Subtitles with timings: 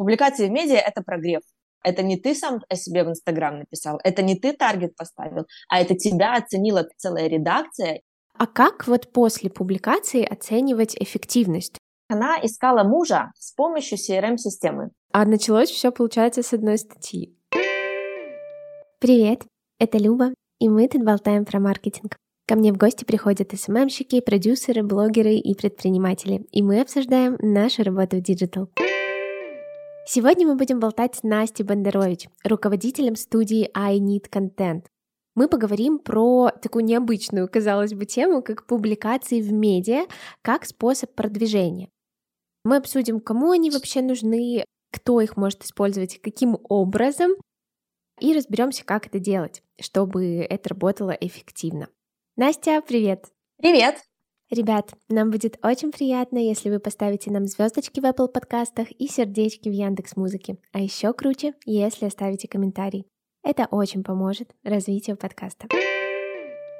[0.00, 1.42] Публикации в медиа– это прогрев.
[1.84, 5.78] Это не ты сам о себе в Инстаграм написал, это не ты таргет поставил, а
[5.78, 8.00] это тебя оценила целая редакция.
[8.38, 11.76] А как вот после публикации оценивать эффективность?
[12.08, 14.88] Она искала мужа с помощью CRM-системы.
[15.12, 17.36] А началось все, получается, с одной статьи.
[19.00, 19.42] Привет,
[19.78, 22.16] это Люба, и мы тут болтаем про маркетинг.
[22.48, 28.16] Ко мне в гости приходят SMM-щики, продюсеры, блогеры и предприниматели, и мы обсуждаем нашу работу
[28.16, 28.70] в digital.
[30.06, 34.86] Сегодня мы будем болтать с Настей Бондарович, руководителем студии I Need Content.
[35.34, 40.06] Мы поговорим про такую необычную, казалось бы, тему, как публикации в медиа,
[40.42, 41.90] как способ продвижения.
[42.64, 47.32] Мы обсудим, кому они вообще нужны, кто их может использовать, каким образом,
[48.18, 51.88] и разберемся, как это делать, чтобы это работало эффективно.
[52.36, 53.26] Настя, привет!
[53.58, 54.09] Привет!
[54.50, 59.68] Ребят, нам будет очень приятно, если вы поставите нам звездочки в Apple подкастах и сердечки
[59.68, 60.58] в Яндекс Музыке.
[60.72, 63.06] А еще круче, если оставите комментарий.
[63.44, 65.68] Это очень поможет развитию подкаста.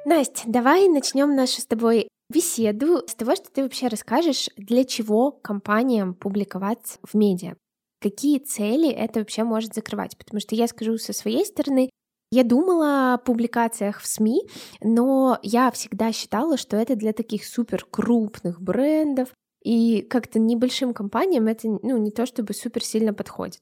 [0.05, 5.31] Настя, давай начнем нашу с тобой беседу с того, что ты вообще расскажешь, для чего
[5.31, 7.55] компаниям публиковаться в медиа.
[8.01, 10.17] Какие цели это вообще может закрывать?
[10.17, 11.89] Потому что я скажу со своей стороны,
[12.31, 14.47] я думала о публикациях в СМИ,
[14.81, 19.29] но я всегда считала, что это для таких супер крупных брендов,
[19.63, 23.61] и как-то небольшим компаниям это ну, не то чтобы супер сильно подходит.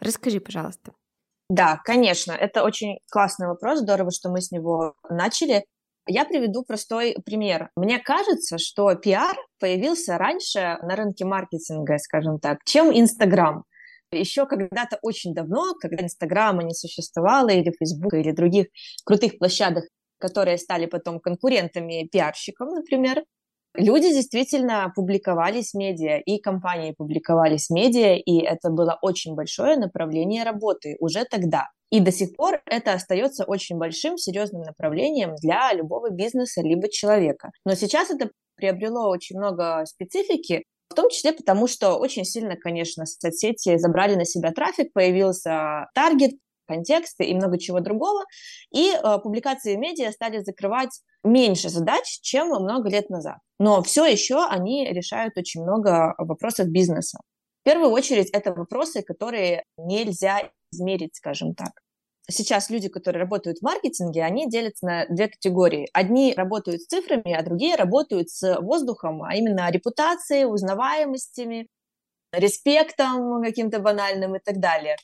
[0.00, 0.92] Расскажи, пожалуйста.
[1.50, 5.64] Да, конечно, это очень классный вопрос, здорово, что мы с него начали.
[6.06, 7.70] Я приведу простой пример.
[7.76, 13.64] Мне кажется, что пиар появился раньше на рынке маркетинга, скажем так, чем Инстаграм.
[14.18, 18.66] Еще когда-то очень давно, когда Инстаграма не существовало, или Фейсбука, или других
[19.04, 19.84] крутых площадок,
[20.18, 23.24] которые стали потом конкурентами пиарщикам, например,
[23.74, 29.76] люди действительно публиковались в медиа, и компании публиковались в медиа, и это было очень большое
[29.76, 31.68] направление работы уже тогда.
[31.90, 37.50] И до сих пор это остается очень большим, серьезным направлением для любого бизнеса либо человека.
[37.64, 43.06] Но сейчас это приобрело очень много специфики, в том числе потому, что очень сильно, конечно,
[43.06, 46.32] соцсети забрали на себя трафик, появился таргет,
[46.66, 48.24] контексты и много чего другого,
[48.72, 53.38] и э, публикации медиа стали закрывать меньше задач, чем много лет назад.
[53.58, 57.18] Но все еще они решают очень много вопросов бизнеса.
[57.60, 61.83] В первую очередь это вопросы, которые нельзя измерить, скажем так
[62.30, 65.88] сейчас люди, которые работают в маркетинге, они делятся на две категории.
[65.92, 71.68] Одни работают с цифрами, а другие работают с воздухом, а именно репутацией, узнаваемостями,
[72.32, 74.96] респектом каким-то банальным и так далее.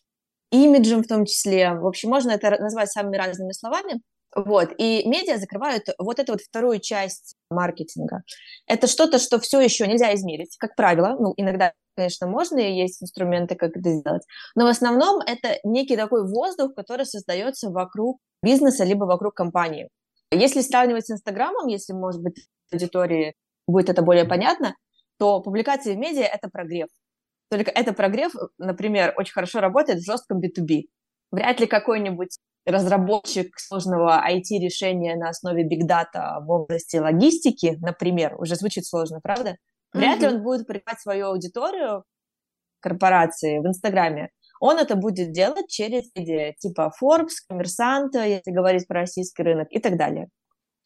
[0.50, 1.74] Имиджем в том числе.
[1.74, 4.00] В общем, можно это назвать самыми разными словами.
[4.34, 4.70] Вот.
[4.78, 8.22] И медиа закрывают вот эту вот вторую часть маркетинга.
[8.66, 11.16] Это что-то, что все еще нельзя измерить, как правило.
[11.18, 14.22] Ну, иногда конечно, можно, и есть инструменты, как это сделать.
[14.54, 19.88] Но в основном это некий такой воздух, который создается вокруг бизнеса, либо вокруг компании.
[20.30, 23.34] Если сравнивать с Инстаграмом, если, может быть, аудитории
[23.66, 24.74] будет это более понятно,
[25.18, 26.88] то публикации в медиа– это прогрев.
[27.50, 30.84] Только это прогрев, например, очень хорошо работает в жестком B2B.
[31.32, 38.86] Вряд ли какой-нибудь разработчик сложного IT-решения на основе Data в области логистики, например, уже звучит
[38.86, 39.56] сложно, правда?
[39.92, 40.28] Вряд mm-hmm.
[40.28, 42.04] ли он будет привлекать свою аудиторию
[42.80, 44.30] корпорации в Инстаграме.
[44.60, 49.80] Он это будет делать через медиа типа Forbes, Коммерсанта, если говорить про российский рынок и
[49.80, 50.28] так далее.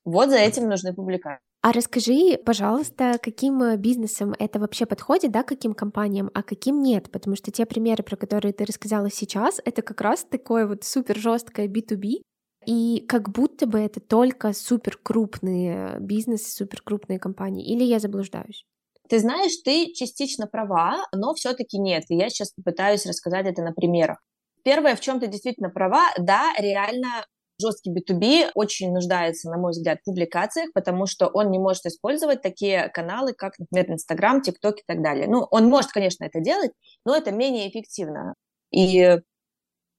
[0.05, 1.41] Вот за этим нужны публикации.
[1.63, 7.11] А расскажи, пожалуйста, каким э, бизнесом это вообще подходит, да, каким компаниям, а каким нет?
[7.11, 11.17] Потому что те примеры, про которые ты рассказала сейчас, это как раз такое вот супер
[11.17, 12.21] жесткое B2B,
[12.67, 17.67] и как будто бы это только супер крупные бизнесы, супер крупные компании.
[17.67, 18.67] Или я заблуждаюсь?
[19.09, 22.05] Ты знаешь, ты частично права, но все-таки нет.
[22.09, 24.19] И я сейчас попытаюсь рассказать это на примерах.
[24.63, 27.27] Первое, в чем ты действительно права, да, реально
[27.61, 32.43] жесткий B2B очень нуждается, на мой взгляд, в публикациях, потому что он не может использовать
[32.43, 35.29] такие каналы, как, например, Инстаграм, ТикТок и так далее.
[35.29, 36.73] Ну, он может, конечно, это делать,
[37.05, 38.35] но это менее эффективно.
[38.73, 39.19] И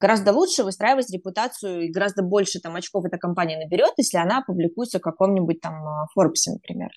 [0.01, 4.97] гораздо лучше выстраивать репутацию, и гораздо больше там очков эта компания наберет, если она публикуется
[4.97, 6.89] в каком-нибудь там Forbes, например.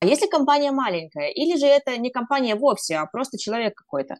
[0.00, 4.16] А если компания маленькая, или же это не компания вовсе, а просто человек какой-то,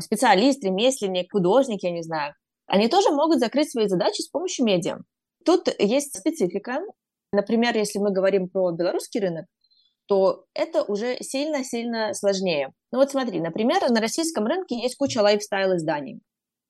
[0.00, 2.34] специалист, ремесленник, художник, я не знаю,
[2.66, 4.98] они тоже могут закрыть свои задачи с помощью медиа.
[5.44, 6.80] Тут есть специфика.
[7.32, 9.46] Например, если мы говорим про белорусский рынок,
[10.06, 12.72] то это уже сильно-сильно сложнее.
[12.92, 16.20] Ну вот смотри, например, на российском рынке есть куча lifestyle-изданий.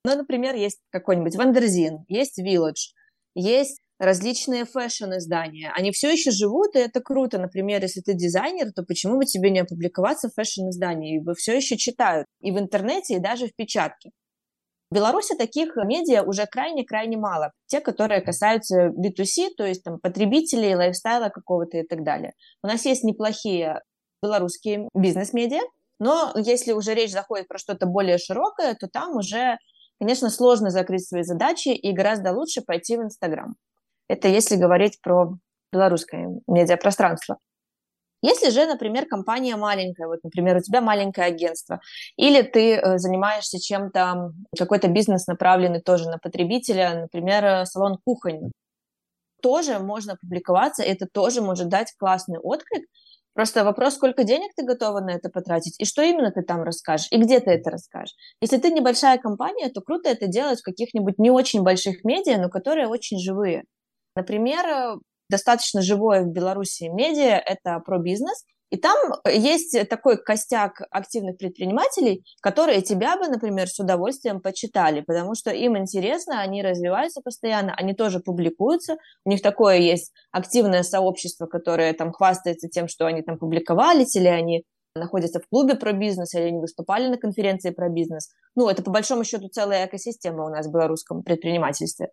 [0.05, 2.95] Ну, например, есть какой-нибудь Wonderzine, есть Village,
[3.35, 5.71] есть различные fashion-издания.
[5.77, 7.39] Они все еще живут, и это круто.
[7.39, 11.21] Например, если ты дизайнер, то почему бы тебе не опубликоваться в fashion-издании?
[11.21, 14.11] Его все еще читают и в интернете, и даже в печатке.
[14.91, 17.53] В Беларуси таких медиа уже крайне-крайне мало.
[17.67, 22.33] Те, которые касаются B2C, то есть там потребителей, лайфстайла какого-то и так далее.
[22.65, 23.83] У нас есть неплохие
[24.23, 25.61] белорусские бизнес-медиа,
[25.99, 29.59] но если уже речь заходит про что-то более широкое, то там уже,
[30.01, 33.57] конечно, сложно закрыть свои задачи и гораздо лучше пойти в Инстаграм.
[34.11, 35.39] Это если говорить про
[35.73, 37.39] белорусское медиапространство.
[38.23, 41.81] Если же, например, компания маленькая, вот, например, у тебя маленькое агентство,
[42.17, 48.51] или ты э, занимаешься чем-то, какой-то бизнес направленный тоже на потребителя, например, э, салон кухонь,
[49.41, 52.87] тоже можно публиковаться, это тоже может дать классный отклик.
[53.33, 57.07] Просто вопрос, сколько денег ты готова на это потратить, и что именно ты там расскажешь,
[57.13, 58.17] и где ты это расскажешь.
[58.43, 62.51] Если ты небольшая компания, то круто это делать в каких-нибудь не очень больших медиа, но
[62.51, 63.65] которые очень живые.
[64.21, 64.97] Например, э,
[65.31, 68.45] достаточно живое в Беларуси медиа– это про бизнес.
[68.69, 68.97] И там
[69.27, 75.77] есть такой костяк активных предпринимателей, которые тебя бы, например, с удовольствием почитали, потому что им
[75.79, 82.13] интересно, они развиваются постоянно, они тоже публикуются, у них такое есть активное сообщество, которое там
[82.13, 84.65] хвастается тем, что они там публиковались, или они
[84.95, 88.29] находятся в клубе про бизнес, или они выступали на конференции про бизнес.
[88.55, 92.11] Ну, это по большому счету целая экосистема у нас в белорусском предпринимательстве.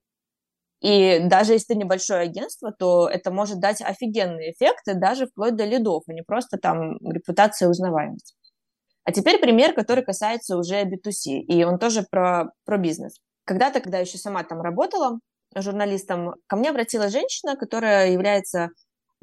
[0.82, 5.66] И даже если ты небольшое агентство, то это может дать офигенные эффекты даже вплоть до
[5.66, 8.36] лидов, а не просто там репутация и узнаваемость.
[9.04, 13.18] А теперь пример, который касается уже B2C, и он тоже про, про бизнес.
[13.46, 15.20] Когда-то, когда я еще сама там работала
[15.56, 18.70] журналистом, ко мне обратилась женщина, которая является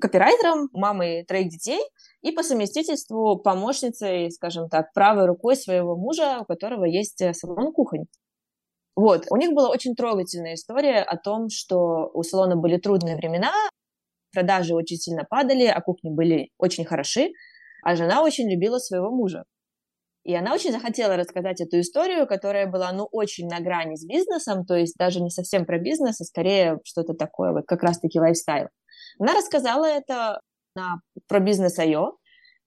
[0.00, 1.80] копирайтером, мамой троих детей
[2.22, 8.06] и по совместительству помощницей, скажем так, правой рукой своего мужа, у которого есть салон кухонь.
[8.96, 13.52] Вот, у них была очень трогательная история о том, что у салона были трудные времена,
[14.32, 17.30] продажи очень сильно падали, а кухни были очень хороши,
[17.82, 19.44] а жена очень любила своего мужа.
[20.24, 24.64] И она очень захотела рассказать эту историю, которая была, ну, очень на грани с бизнесом,
[24.64, 28.68] то есть даже не совсем про бизнес, а скорее что-то такое, вот как раз-таки лайфстайл.
[29.18, 30.40] Она рассказала это
[30.74, 32.12] на, про бизнес IO,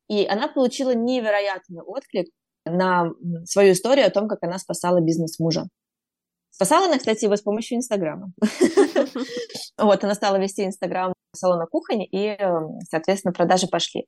[0.08, 2.28] и она получила невероятный отклик
[2.66, 3.10] на
[3.46, 5.64] свою историю о том, как она спасала бизнес мужа.
[6.58, 8.32] Спасала она, кстати, его с помощью Инстаграма.
[9.78, 14.08] Вот, она стала вести Инстаграм салона кухонь, и, эм, соответственно, продажи пошли.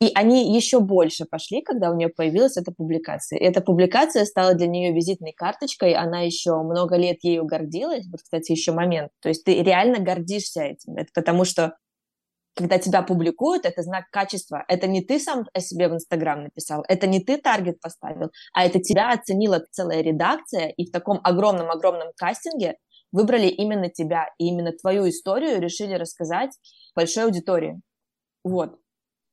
[0.00, 3.38] И они еще больше пошли, когда у нее появилась эта публикация.
[3.38, 8.06] И эта публикация стала для нее визитной карточкой, она еще много лет ею гордилась.
[8.06, 9.10] Вот, кстати, еще момент.
[9.20, 10.96] То есть ты реально гордишься этим.
[10.96, 11.76] Это потому что
[12.54, 14.64] когда тебя публикуют, это знак качества.
[14.68, 18.64] Это не ты сам о себе в Инстаграм написал, это не ты таргет поставил, а
[18.64, 22.76] это тебя оценила целая редакция, и в таком огромном-огромном кастинге
[23.12, 26.50] выбрали именно тебя, и именно твою историю решили рассказать
[26.94, 27.80] большой аудитории.
[28.44, 28.78] Вот.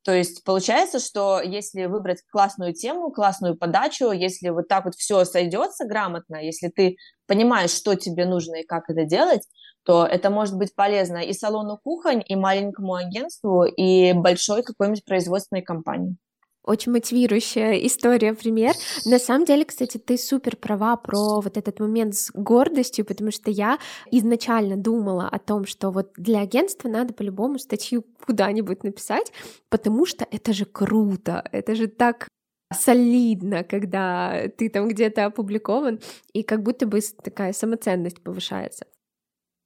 [0.06, 5.24] То есть получается, что если выбрать классную тему, классную подачу, если вот так вот все
[5.24, 9.42] сойдется грамотно, если ты понимаешь, что тебе нужно и как это делать,
[9.84, 15.62] то это может быть полезно и салону кухонь, и маленькому агентству, и большой какой-нибудь производственной
[15.62, 16.16] компании
[16.66, 18.74] очень мотивирующая история, пример.
[19.04, 23.50] На самом деле, кстати, ты супер права про вот этот момент с гордостью, потому что
[23.50, 23.78] я
[24.10, 29.32] изначально думала о том, что вот для агентства надо по-любому статью куда-нибудь написать,
[29.70, 32.28] потому что это же круто, это же так
[32.74, 36.00] солидно, когда ты там где-то опубликован,
[36.32, 38.86] и как будто бы такая самоценность повышается.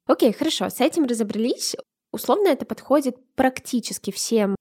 [0.06, 1.76] Окей, хорошо, с этим разобрались.
[2.12, 4.56] Условно это подходит практически всем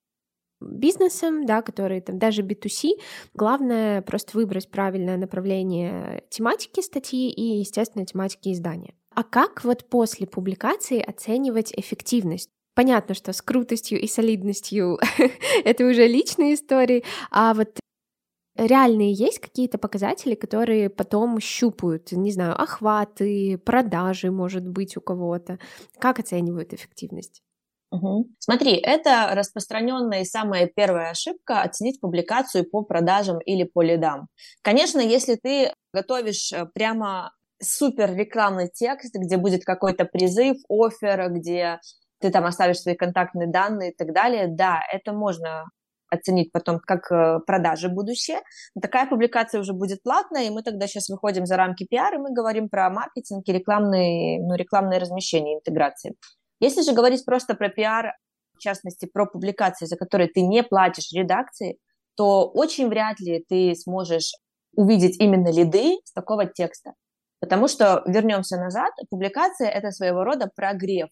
[0.61, 2.89] бизнесам, да, которые там даже B2C.
[3.33, 8.93] Главное просто выбрать правильное направление тематики статьи и, естественно, тематики издания.
[9.13, 12.49] А как вот после публикации оценивать эффективность?
[12.75, 14.99] Понятно, что с крутостью и солидностью
[15.65, 17.79] это уже личные истории, а вот
[18.55, 25.59] реальные есть какие-то показатели, которые потом щупают, не знаю, охваты, продажи, может быть, у кого-то?
[25.97, 27.41] Как оценивают эффективность?
[27.91, 28.27] Угу.
[28.37, 34.27] Смотри, это распространенная и самая первая ошибка оценить публикацию по продажам или по лидам.
[34.61, 37.31] Конечно, если ты готовишь э, прямо
[37.61, 41.79] супер рекламный текст, где будет какой-то призыв, офер, где
[42.19, 45.65] ты там оставишь свои контактные данные и так далее, да, это можно
[46.11, 48.39] оценить потом как э, продажи будущее.
[48.79, 52.33] Такая публикация уже будет платная, и мы тогда сейчас выходим за рамки пиар, и мы
[52.33, 56.15] говорим про маркетинг и рекламные, ну, рекламное размещение, интеграции.
[56.59, 58.13] Если же говорить просто про пиар,
[58.55, 61.77] в частности, про публикации, за которые ты не платишь редакции,
[62.15, 64.33] то очень вряд ли ты сможешь
[64.75, 66.93] увидеть именно лиды с такого текста.
[67.39, 71.09] Потому что, вернемся назад, публикация– это своего рода прогрев.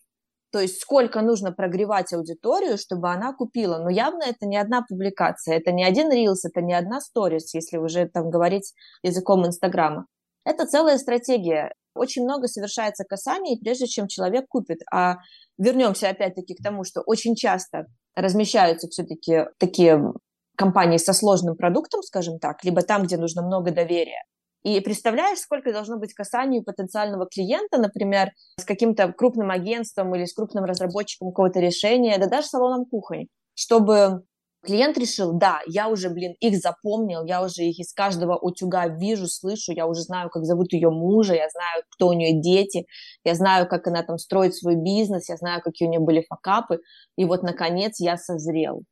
[0.52, 3.80] То есть сколько нужно прогревать аудиторию, чтобы она купила.
[3.80, 7.78] Но явно это не одна публикация, это не один рилс, это не одна сторис, если
[7.78, 8.74] уже там говорить
[9.04, 10.08] языком Инстаграма.
[10.46, 11.74] Это целая стратегия.
[11.98, 14.80] Очень много совершается касаний, прежде чем человек купит.
[14.92, 15.18] А
[15.58, 20.14] вернемся опять-таки к тому, что очень часто размещаются все-таки такие
[20.58, 24.24] компании со сложным продуктом, скажем так, либо там, где нужно много доверия.
[24.64, 30.34] И представляешь, сколько должно быть касаний потенциального клиента, например, с каким-то крупным агентством или с
[30.34, 34.24] крупным разработчиком какого-то решения, да даже салоном кухонь, чтобы
[34.64, 39.28] клиент решил, да, я уже, блин, их запомнил, я уже их из каждого утюга вижу,
[39.28, 42.86] слышу, я уже знаю, как зовут ее мужа, я знаю, кто у нее дети,
[43.24, 46.80] я знаю, как она там строит свой бизнес, я знаю, какие у нее были факапы,
[47.18, 48.84] и вот, наконец, я созрел.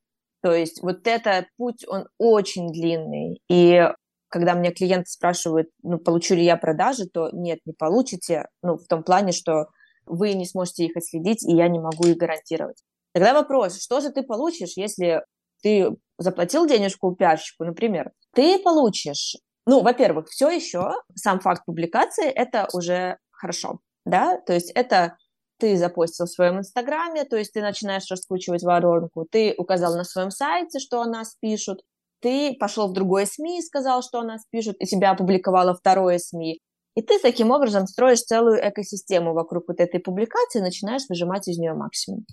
[0.42, 3.90] То есть вот этот путь, он очень длинный, и
[4.30, 8.86] когда мне клиенты спрашивают, ну, получу ли я продажи, то нет, не получите, ну, в
[8.88, 9.68] том плане, что
[10.06, 12.78] вы не сможете их отследить, и я не могу их гарантировать.
[13.14, 15.24] Тогда вопрос, что же ты получишь, если
[15.66, 22.68] ты заплатил денежку пиарщику, например, ты получишь, ну, во-первых, все еще сам факт публикации– это
[22.72, 25.18] уже хорошо, да, то есть это
[25.58, 30.30] ты запостил в своем инстаграме, то есть ты начинаешь раскручивать воронку, ты указал на своем
[30.30, 31.82] сайте, что о нас пишут,
[32.22, 36.20] ты пошел в другое СМИ и сказал, что о нас пишут, и тебя опубликовало второе
[36.20, 36.60] СМИ.
[36.94, 41.74] И ты таким образом строишь целую экосистему вокруг вот этой публикации, начинаешь выжимать из нее
[41.74, 42.26] максимум.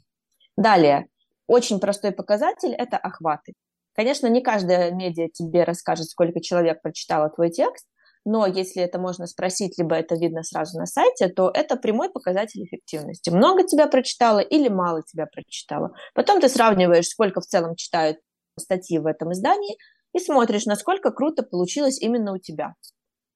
[0.57, 1.09] Далее,
[1.47, 3.55] очень простой показатель– это охваты.
[3.95, 7.87] Конечно, не каждая медиа тебе расскажет, сколько человек прочитало твой текст,
[8.25, 12.65] но если это можно спросить, либо это видно сразу на сайте, то это прямой показатель
[12.65, 13.31] эффективности.
[13.31, 15.93] Много тебя прочитало или мало тебя прочитало.
[16.15, 18.19] Потом ты сравниваешь, сколько в целом читают
[18.59, 19.77] статьи в этом издании,
[20.15, 22.75] и смотришь, насколько круто получилось именно у тебя.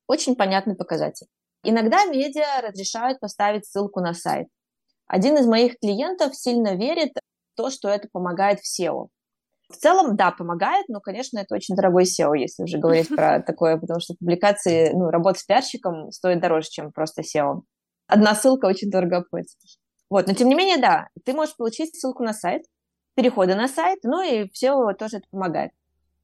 [0.06, 1.26] Очень понятный показатель.
[1.64, 4.46] Иногда медиа разрешают поставить ссылку на сайт.
[5.08, 7.12] Один из моих клиентов сильно верит
[7.56, 9.08] то, что это помогает в SEO.
[9.68, 13.76] В целом, да, помогает, но, конечно, это очень дорогой SEO, если уже говорить про такое,
[13.78, 17.62] потому что публикации, ну, работа с пиарщиком стоит дороже, чем просто SEO.
[18.06, 19.56] Одна ссылка очень дорого обходится.
[20.08, 22.62] Вот, но тем не менее, да, ты можешь получить ссылку на сайт,
[23.16, 25.72] переходы на сайт, ну и SEO тоже это помогает.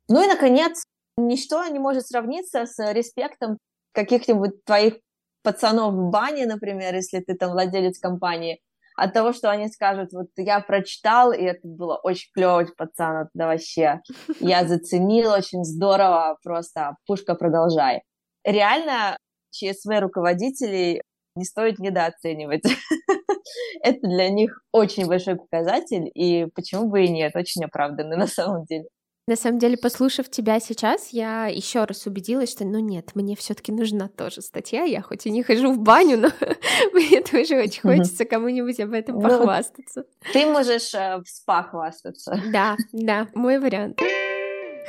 [0.08, 0.84] Ну и, наконец,
[1.16, 3.58] ничто не может сравниться с респектом
[3.92, 4.94] каких-нибудь твоих
[5.42, 8.60] пацанов в бане, например, если ты там владелец компании,
[8.96, 13.46] от того, что они скажут, вот я прочитал, и это было очень клево, пацан, это
[13.46, 14.00] вообще,
[14.40, 18.02] я заценил, очень здорово, просто пушка продолжай.
[18.44, 19.16] Реально,
[19.50, 21.00] ЧСВ руководителей
[21.34, 22.64] не стоит недооценивать.
[23.82, 28.64] это для них очень большой показатель, и почему бы и нет, очень оправданный на самом
[28.64, 28.84] деле.
[29.32, 33.72] На самом деле, послушав тебя сейчас, я еще раз убедилась, что ну нет, мне все-таки
[33.72, 34.82] нужна тоже статья.
[34.82, 36.28] Я хоть и не хожу в баню, но
[36.92, 40.04] мне тоже очень хочется кому-нибудь об этом ну, похвастаться.
[40.34, 42.42] Ты можешь э, в спа хвастаться.
[42.52, 44.00] Да, да, мой вариант.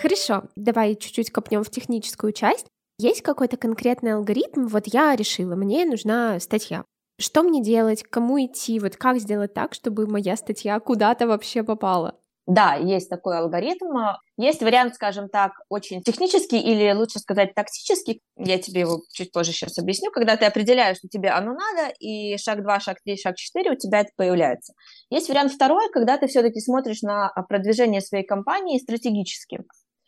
[0.01, 2.65] Хорошо, давай чуть-чуть копнем в техническую часть.
[2.99, 4.67] Есть какой-то конкретный алгоритм?
[4.67, 6.83] Вот я решила, мне нужна статья.
[7.17, 12.19] Что мне делать, кому идти, вот как сделать так, чтобы моя статья куда-то вообще попала?
[12.45, 13.95] Да, есть такой алгоритм.
[14.37, 18.21] Есть вариант, скажем так, очень технический или лучше сказать тактический.
[18.35, 20.11] Я тебе его чуть позже сейчас объясню.
[20.11, 23.75] Когда ты определяешь, что тебе оно надо, и шаг 2, шаг 3, шаг 4 у
[23.75, 24.73] тебя это появляется.
[25.09, 29.59] Есть вариант второй, когда ты все-таки смотришь на продвижение своей компании стратегически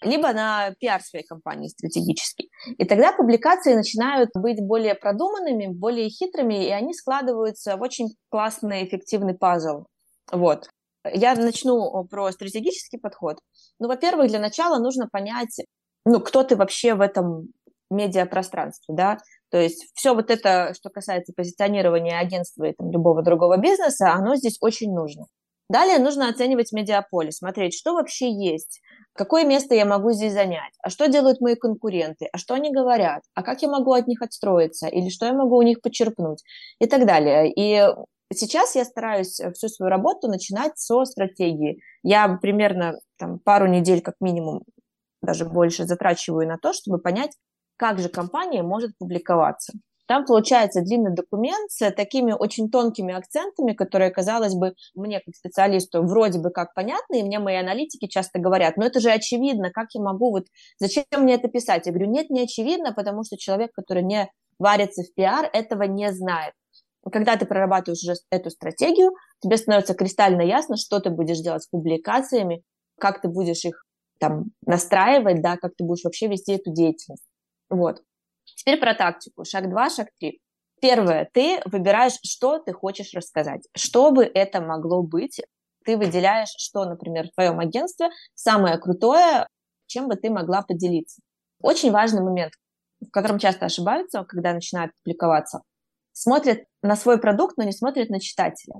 [0.02, 2.50] либо на пиар своей компании стратегически.
[2.78, 8.86] И тогда публикации начинают быть более продуманными, более хитрыми, и они складываются в очень классный,
[8.86, 9.86] эффективный пазл.
[10.32, 10.68] Вот.
[11.14, 13.38] Я начну про стратегический подход.
[13.80, 15.58] Ну, во-первых, для начала нужно понять,
[16.06, 17.50] ну, кто ты вообще в этом
[17.92, 19.20] медиапространстве, да,
[19.52, 24.36] то есть все вот это, что касается позиционирования агентства и там, любого другого бизнеса, оно
[24.36, 25.26] здесь очень нужно.
[25.70, 28.82] Далее нужно оценивать медиаполе, смотреть, что вообще есть,
[29.14, 33.24] какое место я могу здесь занять, а что делают мои конкуренты, а что они говорят,
[33.34, 36.44] а как я могу от них отстроиться, или что я могу у них почерпнуть
[36.80, 37.52] и так далее.
[37.52, 37.82] И
[38.36, 41.80] Сейчас я стараюсь э, всю свою работу начинать со стратегии.
[42.04, 44.64] Я примерно там, пару недель как минимум,
[45.22, 47.32] даже больше, затрачиваю на то, чтобы понять,
[47.78, 49.74] как же компания может публиковаться.
[50.08, 56.04] Там получается длинный документ с такими очень тонкими акцентами, которые, казалось бы, мне как специалисту
[56.04, 59.88] вроде бы как понятны, и мне мои аналитики часто говорят, но это же очевидно, как
[59.94, 60.46] я могу, вот
[60.78, 61.88] зачем мне это писать?
[61.88, 66.12] Я говорю, нет, не очевидно, потому что человек, который не варится в пиар, этого не
[66.14, 66.54] знает
[67.12, 71.68] когда ты прорабатываешь уже эту стратегию, тебе становится кристально ясно, что ты будешь делать с
[71.68, 72.64] публикациями,
[73.00, 73.86] как ты будешь их
[74.20, 77.26] там настраивать, да, как ты будешь вообще вести эту деятельность.
[77.70, 78.02] Вот.
[78.56, 79.44] Теперь про тактику.
[79.46, 80.40] Шаг два, шаг три.
[80.82, 83.68] Первое, ты выбираешь, что ты хочешь рассказать.
[83.76, 85.42] Что бы это могло быть,
[85.84, 89.48] ты выделяешь, что, например, в твоем агентстве самое крутое,
[89.88, 91.22] чем бы ты могла поделиться.
[91.62, 92.54] Очень важный момент.
[93.02, 95.62] в котором часто ошибаются, когда начинают публиковаться,
[96.16, 98.76] смотрят на свой продукт, но не смотрят на читателя.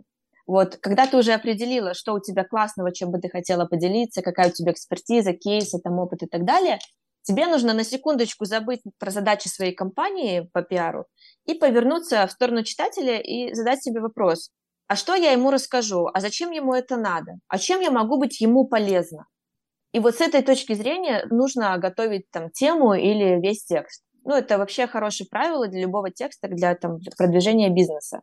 [0.48, 4.50] Вот, когда ты уже определила, что у тебя классного, чем бы ты хотела поделиться, какая
[4.50, 6.80] у тебя экспертиза, кейсы, там, опыт и так далее,
[7.24, 11.06] тебе нужно на секундочку забыть про задачи своей компании по пиару
[11.46, 14.52] и повернуться в сторону читателя и задать себе вопрос,
[14.88, 18.40] а что я ему расскажу, а зачем ему это надо, а чем я могу быть
[18.40, 19.26] ему полезна.
[19.92, 24.04] И вот с этой точки зрения нужно готовить там тему или весь текст.
[24.26, 28.22] Ну, это вообще хорошее правило для любого текста, для, там, продвижения бизнеса.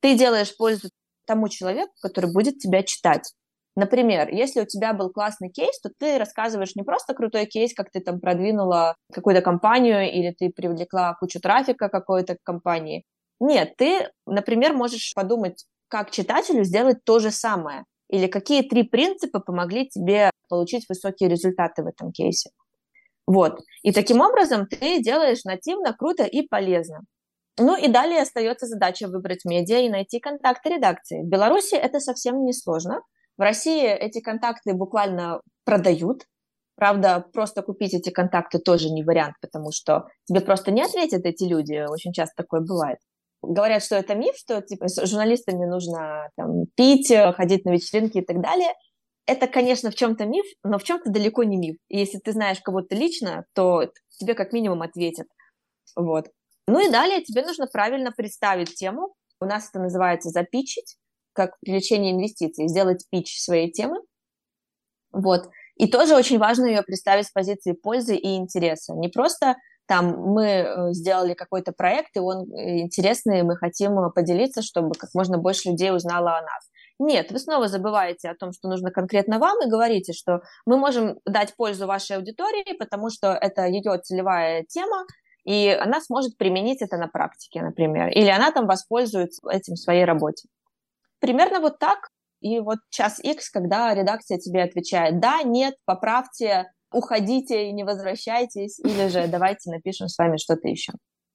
[0.00, 0.90] Ты делаешь пользу
[1.26, 3.32] тому человеку, который будет тебя читать.
[3.76, 7.90] Например, если у тебя был классный кейс, то ты рассказываешь не просто крутой кейс, как
[7.90, 13.04] ты там продвинула какую-то компанию или ты привлекла кучу трафика какой-то компании.
[13.40, 17.84] Нет, ты, например, можешь подумать, как читателю сделать то же самое.
[18.10, 22.50] Или какие три принципа помогли тебе получить высокие результаты в этом кейсе.
[23.26, 23.60] Вот.
[23.82, 27.00] И таким образом ты делаешь нативно, круто и полезно.
[27.58, 31.22] Ну и далее остается задача выбрать медиа и найти контакты редакции.
[31.22, 33.00] В Беларуси это совсем не сложно.
[33.36, 36.22] В России эти контакты буквально продают.
[36.76, 41.44] Правда, просто купить эти контакты тоже не вариант, потому что тебе просто не ответят эти
[41.44, 41.86] люди.
[41.88, 42.98] Очень часто такое бывает.
[43.42, 48.24] Говорят, что это миф, что типа, с журналистами нужно там, пить, ходить на вечеринки и
[48.24, 48.72] так далее.
[49.26, 51.76] Это, конечно, в чем-то миф, но в чем-то далеко не миф.
[51.88, 55.26] И если ты знаешь кого-то лично, то тебе как минимум ответят.
[55.96, 56.30] Вот.
[56.66, 59.14] Ну и далее тебе нужно правильно представить тему.
[59.40, 60.96] У нас это называется запичить,
[61.32, 63.98] как привлечение инвестиций, сделать пич своей темы.
[65.12, 65.48] Вот.
[65.76, 68.94] И тоже очень важно ее представить с позиции пользы и интереса.
[68.94, 73.96] Не просто там мы э, сделали какой-то проект, и он э, интересный, и мы хотим
[74.12, 76.70] поделиться, чтобы как можно больше людей узнало о нас.
[76.98, 81.18] Нет, вы снова забываете о том, что нужно конкретно вам, и говорите, что мы можем
[81.26, 85.04] дать пользу вашей аудитории, потому что это ее целевая тема,
[85.44, 90.04] и она сможет применить это на практике, например, или она там воспользуется этим в своей
[90.04, 90.48] работе.
[91.18, 92.08] Примерно вот так.
[92.40, 98.78] И вот час X, когда редакция тебе отвечает, да, нет, поправьте, уходите и не возвращайтесь,
[98.78, 100.92] или же давайте напишем с вами что-то еще.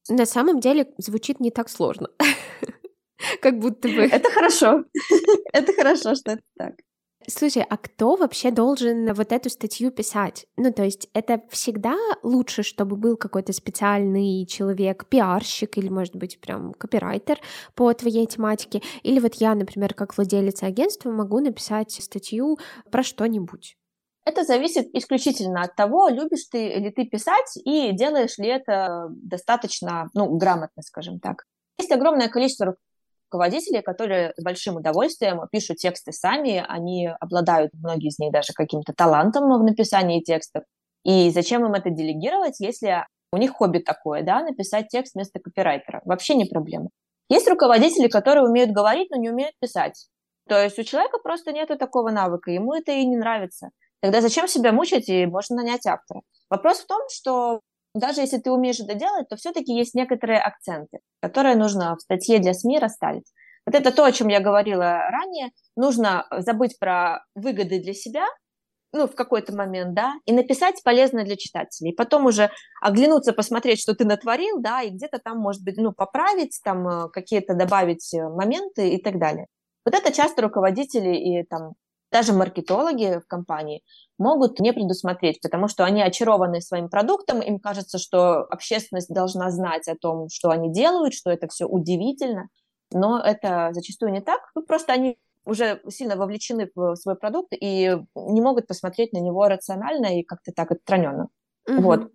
[0.08, 2.10] На самом деле звучит не так сложно.
[3.42, 4.02] Как будто бы.
[4.04, 4.86] Это хорошо.
[5.54, 6.74] Это хорошо, что это так.
[7.28, 10.48] Слушай, а кто вообще должен вот эту статью писать?
[10.56, 16.40] Ну, то есть это всегда лучше, чтобы был какой-то специальный человек, пиарщик или, может быть,
[16.40, 17.40] прям копирайтер
[17.76, 18.82] по твоей тематике?
[19.04, 22.58] Или вот я, например, как владелец агентства могу написать статью
[22.90, 23.76] про что-нибудь?
[24.26, 30.08] Это зависит исключительно от того, любишь ты ли ты писать и делаешь ли это достаточно,
[30.14, 31.44] ну, грамотно, скажем так.
[31.78, 32.76] Есть огромное количество
[33.32, 38.94] руководителей, которые с большим удовольствием пишут тексты сами, они обладают, многие из них даже каким-то
[38.94, 40.64] талантом в написании текстов.
[41.04, 46.02] И зачем им это делегировать, если у них хобби такое, да, написать текст вместо копирайтера?
[46.06, 46.90] Вообще не проблема.
[47.30, 50.08] Есть руководители, которые умеют говорить, но не умеют писать.
[50.48, 53.70] То есть у человека просто нет такого навыка, ему это и не нравится.
[54.02, 56.22] Тогда зачем себя мучить, и можно нанять автора?
[56.50, 57.62] Вопрос в том, что
[57.94, 62.40] даже если ты умеешь это делать, то все-таки есть некоторые акценты, которые нужно в статье
[62.40, 63.26] для СМИ расставить.
[63.66, 65.52] Вот это то, о чем я говорила ранее.
[65.76, 68.26] Нужно забыть про выгоды для себя,
[68.92, 71.94] ну, в какой-то момент, да, и написать полезное для читателей.
[71.94, 72.50] Потом уже
[72.82, 77.10] оглянуться, посмотреть, что ты натворил, да, и где-то там, может быть, ну, поправить, там, э,
[77.10, 79.46] какие-то добавить э, моменты и так далее.
[79.86, 81.74] Вот это часто руководители и там
[82.12, 83.84] даже маркетологи в компании
[84.18, 89.88] могут не предусмотреть, потому что они очарованы своим продуктом, им кажется, что общественность должна знать
[89.88, 92.50] о том, что они делают, что это все удивительно,
[92.92, 97.98] но это зачастую не так, ну, просто они уже сильно вовлечены в свой продукт и
[98.16, 101.30] не могут посмотреть на него рационально и как-то так отстраненно.
[101.68, 101.82] Угу.
[101.82, 102.12] Вот.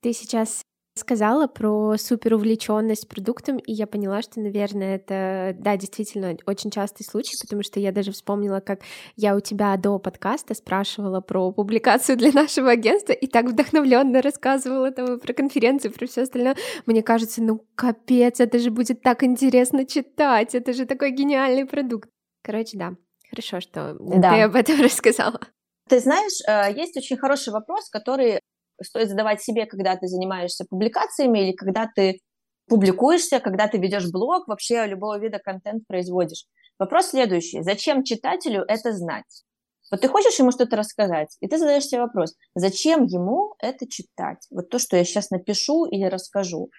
[0.00, 0.62] Ты сейчас
[0.94, 7.04] сказала про супер увлеченность продуктом, и я поняла, что, наверное, это, да, действительно очень частый
[7.04, 8.80] случай, потому что я даже вспомнила, как
[9.16, 14.92] я у тебя до подкаста спрашивала про публикацию для нашего агентства, и так вдохновленно рассказывала
[14.92, 16.56] там про конференцию, про все остальное.
[16.86, 22.08] Мне кажется, ну капец, это же будет так интересно читать, это же такой гениальный продукт.
[22.42, 22.94] Короче, да,
[23.30, 24.30] хорошо, что да.
[24.30, 25.40] ты об этом рассказала.
[25.88, 28.40] Ты знаешь, э, есть очень хороший вопрос, который
[28.82, 32.20] стоит задавать себе, когда ты занимаешься публикациями или когда ты
[32.68, 36.46] публикуешься, когда ты ведешь блог, вообще любого вида контент производишь.
[36.78, 37.62] Вопрос следующий.
[37.62, 39.44] Зачем читателю это знать?
[39.90, 44.46] Вот ты хочешь ему что-то рассказать, и ты задаешь себе вопрос, зачем ему это читать?
[44.50, 46.70] Вот то, что я сейчас напишу или расскажу.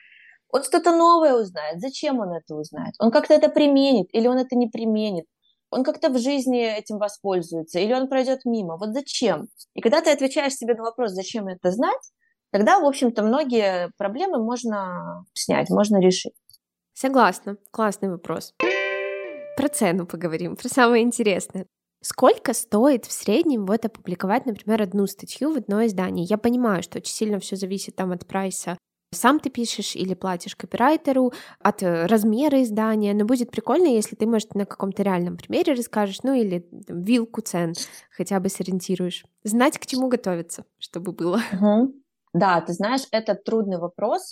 [0.49, 1.79] Он что-то новое узнает.
[1.79, 2.95] Зачем он это узнает?
[2.99, 5.25] Он как-то это применит или он это не применит?
[5.75, 8.77] Он как-то в жизни этим воспользуется, или он пройдет мимо.
[8.77, 9.49] Вот зачем?
[9.73, 11.99] И когда ты отвечаешь себе на вопрос, зачем это знать,
[12.51, 16.33] тогда, в общем-то, многие проблемы можно снять, можно решить.
[16.93, 17.57] Согласна.
[17.71, 18.53] Классный вопрос.
[19.57, 21.65] Про цену поговорим, про самое интересное.
[22.01, 26.25] Сколько стоит в среднем вот опубликовать, например, одну статью в одно издание?
[26.25, 28.77] Я понимаю, что очень сильно все зависит там от прайса
[29.15, 34.25] сам ты пишешь или платишь копирайтеру, от э, размера издания, но будет прикольно, если ты,
[34.28, 37.73] может, на каком-то реальном примере расскажешь, ну или там, вилку цен
[38.12, 39.25] хотя бы сориентируешь.
[39.43, 41.41] Знать, к чему готовиться, чтобы было.
[41.56, 41.93] Угу.
[42.34, 44.32] Да, ты знаешь, это трудный вопрос,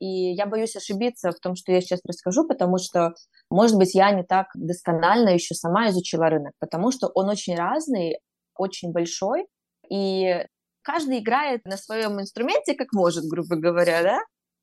[0.00, 3.14] и я боюсь ошибиться в том, что я сейчас расскажу, потому что,
[3.48, 8.18] может быть, я не так досконально еще сама изучила рынок, потому что он очень разный,
[8.56, 9.46] очень большой,
[9.88, 10.46] и
[10.84, 14.20] каждый играет на своем инструменте, как может, грубо говоря, да?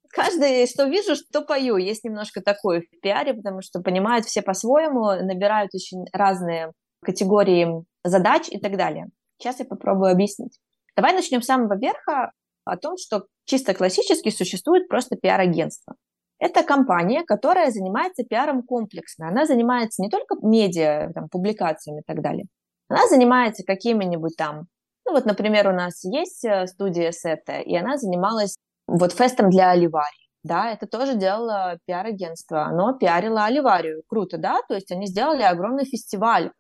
[0.10, 1.78] Каждый, что вижу, что пою.
[1.78, 6.72] Есть немножко такое в пиаре, потому что понимают все по-своему, набирают очень разные
[7.04, 7.68] категории
[8.04, 9.08] задач и так далее.
[9.38, 10.60] Сейчас я попробую объяснить.
[10.96, 12.32] Давай начнем с самого верха
[12.66, 15.96] о том, что чисто классически существует просто пиар-агентство.
[16.40, 19.30] Это компания, которая занимается пиаром комплексно.
[19.30, 22.46] Она занимается не только медиа, там, публикациями и так далее.
[22.90, 24.66] Она занимается какими-нибудь там
[25.06, 28.56] ну вот, например, у нас есть э, студия Сета, и она занималась
[28.88, 30.30] вот фестом для Оливарии.
[30.44, 32.64] Да, это тоже делало пиар-агентство.
[32.64, 34.02] Оно пиарило Оливарию.
[34.08, 34.60] Круто, да?
[34.68, 36.52] То есть они сделали огромный фестиваль,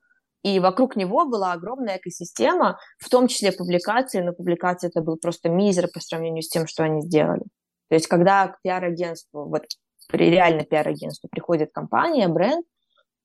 [0.44, 5.50] и вокруг него была огромная экосистема, в том числе публикации, но публикации это был просто
[5.50, 7.44] мизер по сравнению с тем, что они сделали.
[7.90, 9.64] То есть когда к пиар-агентству, вот
[10.12, 12.66] реально пиар-агентству приходит компания, бренд,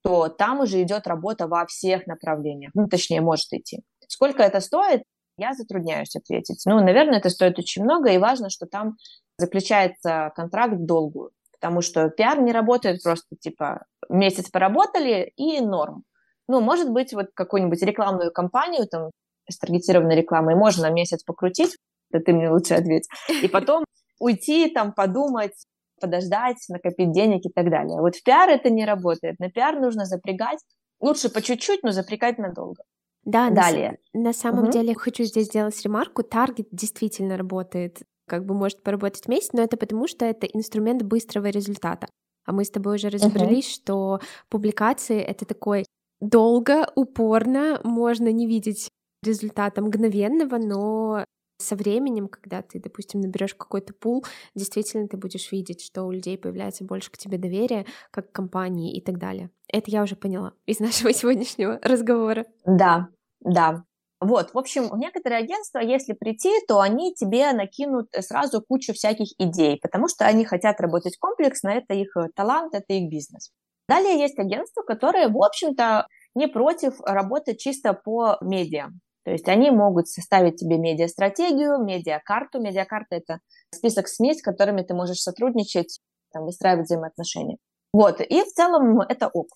[0.02, 2.70] то там уже идет работа во всех направлениях.
[2.74, 3.82] Ну, точнее, может идти.
[4.16, 5.02] Сколько это стоит,
[5.36, 6.62] я затрудняюсь ответить.
[6.64, 8.94] Ну, наверное, это стоит очень много, и важно, что там
[9.36, 16.04] заключается контракт долгую, потому что пиар не работает просто, типа, месяц поработали и норм.
[16.48, 19.10] Ну, может быть, вот какую-нибудь рекламную кампанию, там,
[19.50, 21.76] с таргетированной рекламой можно месяц покрутить,
[22.10, 23.06] это ты мне лучше ответь,
[23.42, 23.84] и потом
[24.18, 25.52] уйти, там, подумать,
[26.00, 28.00] подождать, накопить денег и так далее.
[28.00, 29.38] Вот в пиар это не работает.
[29.40, 30.60] На пиар нужно запрягать,
[31.00, 32.82] лучше по чуть-чуть, но запрягать надолго.
[33.26, 33.98] Да, Далее.
[34.14, 34.72] На, на самом угу.
[34.72, 36.22] деле хочу здесь сделать ремарку.
[36.22, 41.46] Таргет действительно работает, как бы может поработать месяц, но это потому, что это инструмент быстрого
[41.46, 42.06] результата.
[42.46, 43.74] А мы с тобой уже разобрались, угу.
[43.74, 45.84] что публикации это такой
[46.20, 48.90] долго, упорно, можно не видеть
[49.24, 51.24] результата мгновенного, но
[51.58, 56.38] со временем, когда ты, допустим, наберешь какой-то пул, действительно ты будешь видеть, что у людей
[56.38, 59.50] появляется больше к тебе доверия, как к компании и так далее.
[59.66, 62.46] Это я уже поняла из нашего сегодняшнего разговора.
[62.64, 63.08] Да,
[63.46, 63.84] да.
[64.20, 69.28] Вот, в общем, в некоторые агентства, если прийти, то они тебе накинут сразу кучу всяких
[69.38, 73.50] идей, потому что они хотят работать комплексно, это их э, талант, это их бизнес.
[73.88, 78.88] Далее есть агентства, которые, в общем-то, не против работать чисто по медиа.
[79.24, 82.60] То есть они могут составить тебе медиа-стратегию, медиа-карту.
[82.60, 83.38] Медиа-карта– это
[83.72, 86.00] список СМИ, с которыми ты можешь сотрудничать,
[86.32, 87.58] там, выстраивать взаимоотношения.
[87.92, 89.48] Вот, и в целом это ок.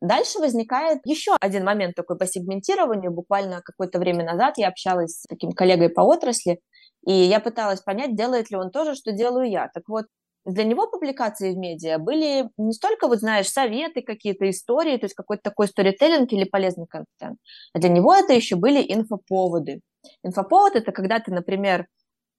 [0.00, 3.10] Дальше возникает еще один момент такой по сегментированию.
[3.10, 6.60] Буквально какое-то время назад я общалась с таким коллегой по отрасли,
[7.06, 9.68] и я пыталась понять, делает ли он то же, что делаю я.
[9.72, 10.06] Так вот,
[10.44, 15.14] для него публикации в медиа были не столько, вот знаешь, советы, какие-то истории, то есть
[15.14, 17.38] какой-то такой сторителлинг или полезный контент,
[17.72, 19.80] а для него это еще были инфоповоды.
[20.22, 21.86] Инфоповод– это когда ты, например,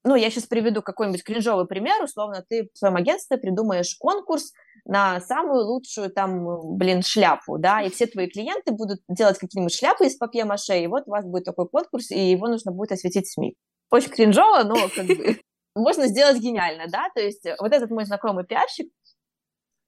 [0.03, 4.53] ну, я сейчас приведу какой-нибудь кринжовый пример, условно, ты в своем агентстве придумаешь конкурс
[4.85, 10.05] на самую лучшую там, блин, шляпу, да, и все твои клиенты будут делать какие-нибудь шляпы
[10.05, 13.55] из папье-маше, и вот у вас будет такой конкурс, и его нужно будет осветить СМИ.
[13.89, 15.39] Очень кринжово, но как бы
[15.75, 18.89] можно сделать гениально, да, то есть вот этот мой знакомый пиарщик,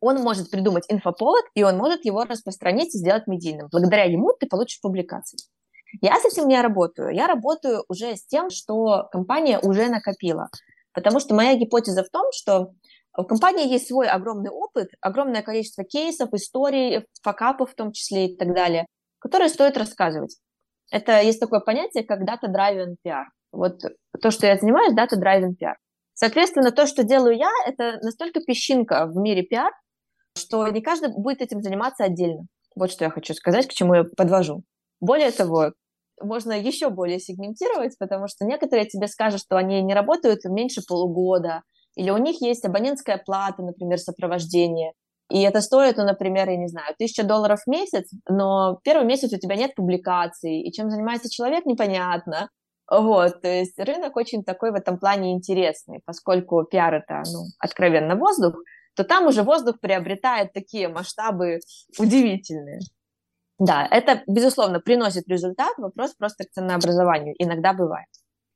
[0.02, 3.68] он может придумать инфоповод, и он может его распространить и сделать медийным.
[3.72, 5.38] Благодаря ему ты получишь публикации.
[6.02, 7.10] Я с этим не работаю.
[7.14, 10.50] Я работаю уже с тем, что компания уже накопила.
[10.94, 12.72] Потому что моя гипотеза в том, что
[13.18, 18.38] у компании есть свой огромный опыт, огромное количество кейсов, историй, факапов в том числе и
[18.38, 18.86] так далее,
[19.20, 20.38] которые стоит рассказывать.
[20.92, 23.26] Это есть такое понятие, как data-driven PR.
[23.52, 23.80] Вот
[24.22, 25.74] то, что я занимаюсь, data-driven PR.
[26.14, 29.70] Соответственно, то, что делаю я, это настолько песчинка в мире PR,
[30.38, 32.44] что не каждый будет этим заниматься отдельно.
[32.76, 34.64] Вот что я хочу сказать, к чему я подвожу.
[35.00, 35.74] Более того,
[36.22, 41.64] можно еще более сегментировать, потому что некоторые тебе скажут, что они не работают меньше полугода,
[41.96, 44.94] или у них есть абонентская плата, например, сопровождение,
[45.30, 49.32] и это стоит, ну, например, я не знаю, тысяча долларов в месяц, но первый месяц
[49.32, 52.50] у тебя нет публикаций, и чем занимается человек, непонятно.
[52.92, 58.16] Вот, то есть рынок очень такой в этом плане интересный, поскольку пиар это, ну, откровенно
[58.16, 58.56] воздух,
[58.96, 61.60] то там уже воздух приобретает такие масштабы
[62.00, 62.80] удивительные.
[63.60, 68.08] Да, это, безусловно, приносит результат, вопрос просто к ценообразованию иногда бывает.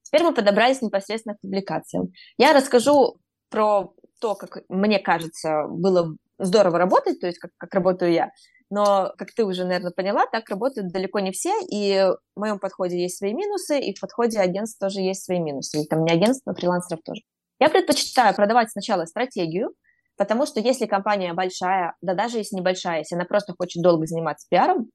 [0.03, 2.11] Теперь мы подобрались непосредственно к публикациям.
[2.37, 3.17] Я расскажу
[3.49, 8.29] про то, как мне кажется, было здорово работать, то есть как, как работаю я.
[8.69, 12.99] Но, как ты уже, наверное, поняла, так работают далеко не все, и в моем подходе
[13.01, 15.79] есть свои минусы, и в подходе агентств тоже есть свои минусы.
[15.79, 17.21] Или там не агентств, но фрилансеров тоже.
[17.59, 19.73] Я предпочитаю продавать сначала стратегию,
[20.17, 24.47] потому что если компания большая, да даже если небольшая, если она просто хочет долго заниматься
[24.49, 24.89] пиаром,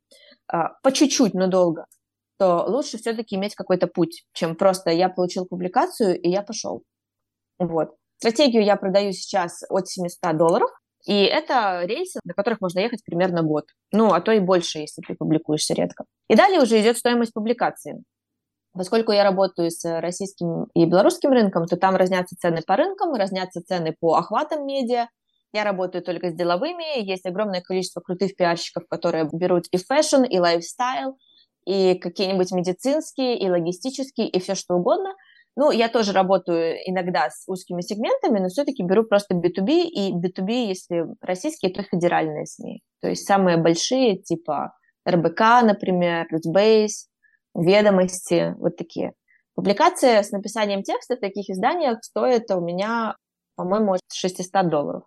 [0.46, 1.86] а, по чуть-чуть, но долго,
[2.38, 6.82] то лучше все-таки иметь какой-то путь, чем просто я получил публикацию и я пошел.
[7.58, 7.94] Вот.
[8.18, 10.70] Стратегию я продаю сейчас от 700 долларов,
[11.06, 13.66] и это рельсы, на которых можно ехать примерно год.
[13.92, 16.04] Ну, а то и больше, если ты публикуешься редко.
[16.28, 18.02] И далее уже идет стоимость публикации.
[18.78, 23.60] Поскольку я работаю с российским и белорусским рынком, то там разнятся цены по рынкам, разнятся
[23.60, 25.08] цены по охватам медиа.
[25.52, 30.38] Я работаю только с деловыми, есть огромное количество крутых пиарщиков, которые берут и fashion, и
[30.38, 31.18] lifestyle,
[31.66, 35.14] и какие-нибудь медицинские, и логистические, и все что угодно–
[35.58, 40.68] ну, я тоже работаю иногда с узкими сегментами, но все-таки беру просто B2B, и B2B,
[40.68, 42.80] если российские, то федеральные СМИ.
[43.02, 44.72] То есть самые большие, типа
[45.04, 47.08] РБК, например, Рутбейс,
[47.60, 49.12] Ведомости, вот такие.
[49.54, 53.16] Публикация с написанием текста в таких изданиях стоит у меня,
[53.56, 55.02] по-моему, от 600 долларов.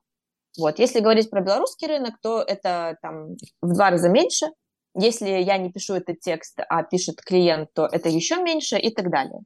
[0.57, 0.79] Вот.
[0.79, 4.47] Если говорить про белорусский рынок, то это там в два раза меньше.
[4.93, 9.09] Если я не пишу этот текст, а пишет клиент, то это еще меньше и так
[9.09, 9.39] далее.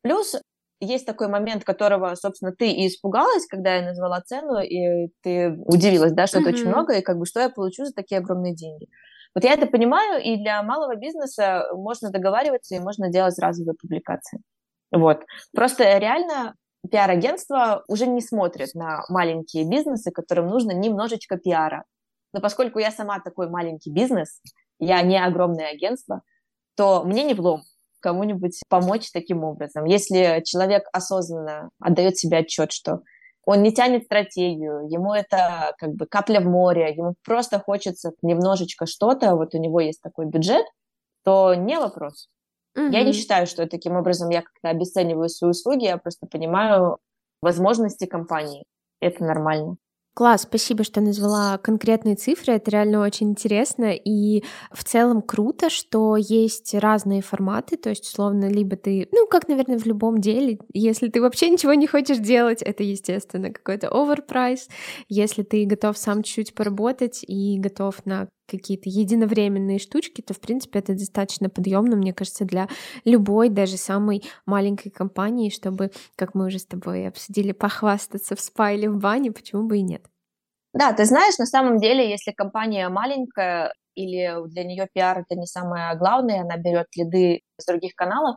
[0.00, 0.36] Плюс
[0.80, 6.12] есть такой момент, которого, собственно, ты и испугалась, когда я назвала цену, и ты удивилась,
[6.12, 6.40] да, что mm-hmm.
[6.40, 8.86] это очень много, и как бы что я получу за такие огромные деньги.
[9.38, 14.40] Вот я это понимаю, и для малого бизнеса можно договариваться, и можно делать разовые публикации.
[14.90, 15.20] Вот.
[15.54, 16.56] Просто реально
[16.90, 21.84] пиар-агентство уже не смотрит на маленькие бизнесы, которым нужно немножечко пиара.
[22.32, 24.40] Но поскольку я сама такой маленький бизнес,
[24.80, 26.22] я не огромное агентство,
[26.76, 27.62] то мне не влом
[28.00, 29.84] кому-нибудь помочь таким образом.
[29.84, 33.02] Если человек осознанно отдает себе отчет, что
[33.48, 38.84] он не тянет стратегию, ему это как бы капля в море, ему просто хочется немножечко
[38.84, 40.66] что-то, вот у него есть такой бюджет,
[41.24, 42.28] то не вопрос.
[42.76, 42.88] Угу.
[42.88, 46.98] Я не считаю, что таким образом я как-то обесцениваю свои услуги, я просто понимаю
[47.40, 48.64] возможности компании.
[49.00, 49.76] Это нормально.
[50.14, 54.42] Класс, спасибо, что назвала конкретные цифры, это реально очень интересно, и
[54.72, 59.78] в целом круто, что есть разные форматы, то есть, условно, либо ты, ну, как, наверное,
[59.78, 64.68] в любом деле, если ты вообще ничего не хочешь делать, это, естественно, какой-то оверпрайс,
[65.08, 70.78] если ты готов сам чуть-чуть поработать и готов на какие-то единовременные штучки, то, в принципе,
[70.80, 72.68] это достаточно подъемно, мне кажется, для
[73.04, 78.72] любой, даже самой маленькой компании, чтобы, как мы уже с тобой обсудили, похвастаться в спа
[78.72, 80.04] или в бане, почему бы и нет.
[80.74, 85.46] Да, ты знаешь, на самом деле, если компания маленькая или для нее пиар это не
[85.46, 88.36] самое главное, она берет лиды с других каналов,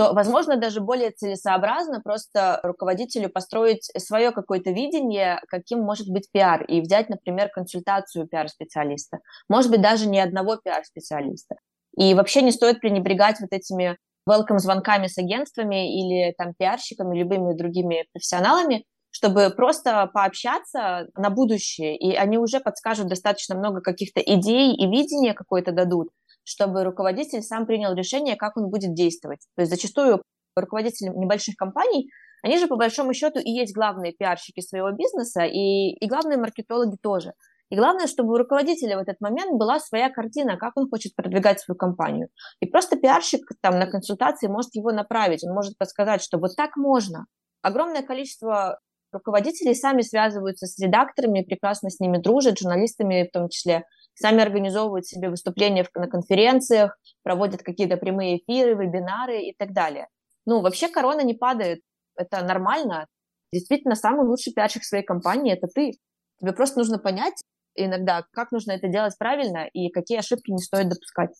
[0.00, 6.64] то, возможно, даже более целесообразно просто руководителю построить свое какое-то видение, каким может быть пиар,
[6.64, 9.18] и взять, например, консультацию пиар-специалиста.
[9.50, 11.56] Может быть, даже не одного пиар-специалиста.
[11.98, 18.06] И вообще не стоит пренебрегать вот этими welcome-звонками с агентствами или там пиарщиками, любыми другими
[18.14, 24.86] профессионалами, чтобы просто пообщаться на будущее, и они уже подскажут достаточно много каких-то идей и
[24.86, 26.08] видения какое-то дадут,
[26.50, 29.40] чтобы руководитель сам принял решение, как он будет действовать.
[29.54, 30.22] То есть зачастую
[30.56, 32.10] руководители небольших компаний,
[32.42, 36.96] они же по большому счету и есть главные пиарщики своего бизнеса, и, и главные маркетологи
[37.00, 37.34] тоже.
[37.70, 41.60] И главное, чтобы у руководителя в этот момент была своя картина, как он хочет продвигать
[41.60, 42.28] свою компанию.
[42.58, 46.76] И просто пиарщик там на консультации может его направить, он может подсказать, что вот так
[46.76, 47.26] можно.
[47.62, 48.80] Огромное количество
[49.12, 55.06] руководители сами связываются с редакторами, прекрасно с ними дружат, журналистами в том числе, сами организовывают
[55.06, 60.08] себе выступления на конференциях, проводят какие-то прямые эфиры, вебинары и так далее.
[60.46, 61.80] Ну, вообще корона не падает,
[62.16, 63.06] это нормально.
[63.52, 65.92] Действительно, самый лучший пиарщик своей компании– это ты.
[66.40, 67.34] Тебе просто нужно понять
[67.74, 71.30] иногда, как нужно это делать правильно и какие ошибки не стоит допускать.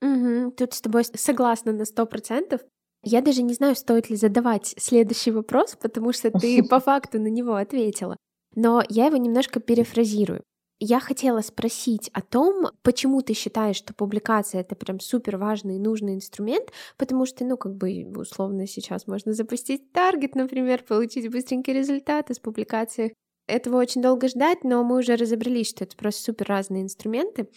[0.00, 2.60] Угу, тут с тобой согласна на сто процентов.
[3.04, 7.28] Я даже не знаю, стоит ли задавать следующий вопрос, потому что ты по факту на
[7.28, 8.16] него ответила.
[8.54, 10.42] Но я его немножко перефразирую.
[10.84, 15.78] Я хотела спросить о том, почему ты считаешь, что публикация это прям супер важный и
[15.78, 21.72] нужный инструмент, потому что, ну, как бы условно сейчас можно запустить таргет, например, получить быстренький
[21.72, 23.14] результат из публикации.
[23.46, 27.48] Этого очень долго ждать, но мы уже разобрались, что это просто супер разные инструменты.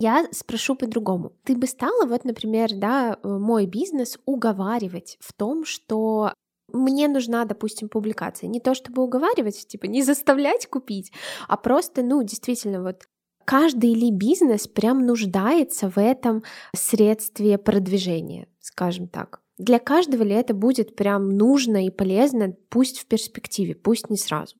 [0.00, 1.36] Я спрошу по-другому.
[1.44, 6.32] Ты бы стала, вот, например, да, э, мой бизнес уговаривать в том, что
[6.72, 8.48] мне нужна, допустим, публикация.
[8.48, 11.12] Не то чтобы уговаривать, типа не заставлять купить,
[11.48, 13.02] а просто, ну, действительно, вот
[13.44, 16.42] каждый ли бизнес прям нуждается в этом
[16.74, 19.40] средстве продвижения, скажем так.
[19.58, 24.56] Для каждого ли это будет прям нужно и полезно, пусть в перспективе, пусть не сразу?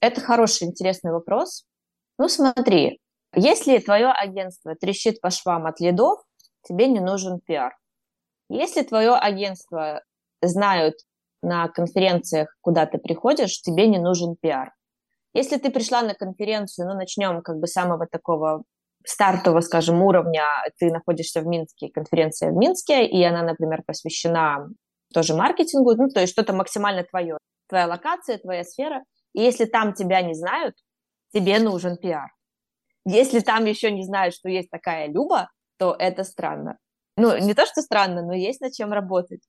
[0.00, 1.64] Это хороший, интересный вопрос.
[2.18, 3.00] Ну, смотри,
[3.34, 6.20] если твое агентство трещит по швам от лидов,
[6.62, 7.74] тебе не нужен пиар.
[8.48, 10.02] Если твое агентство
[10.42, 10.94] знают
[11.42, 14.72] на конференциях, куда ты приходишь, тебе не нужен пиар.
[15.34, 18.64] Если ты пришла на конференцию, ну, начнем как бы самого такого
[19.04, 20.44] стартового, скажем, уровня,
[20.78, 24.68] ты находишься в Минске, конференция в Минске, и она, например, посвящена
[25.12, 29.04] тоже маркетингу, ну, то есть что-то максимально твое, твоя локация, твоя сфера.
[29.34, 30.74] И если там тебя не знают,
[31.32, 32.30] тебе нужен пиар.
[33.04, 35.48] Если там еще не знают, что есть такая Люба,
[35.78, 36.78] то это странно.
[37.16, 39.40] Ну, не то, что странно, но есть над чем работать.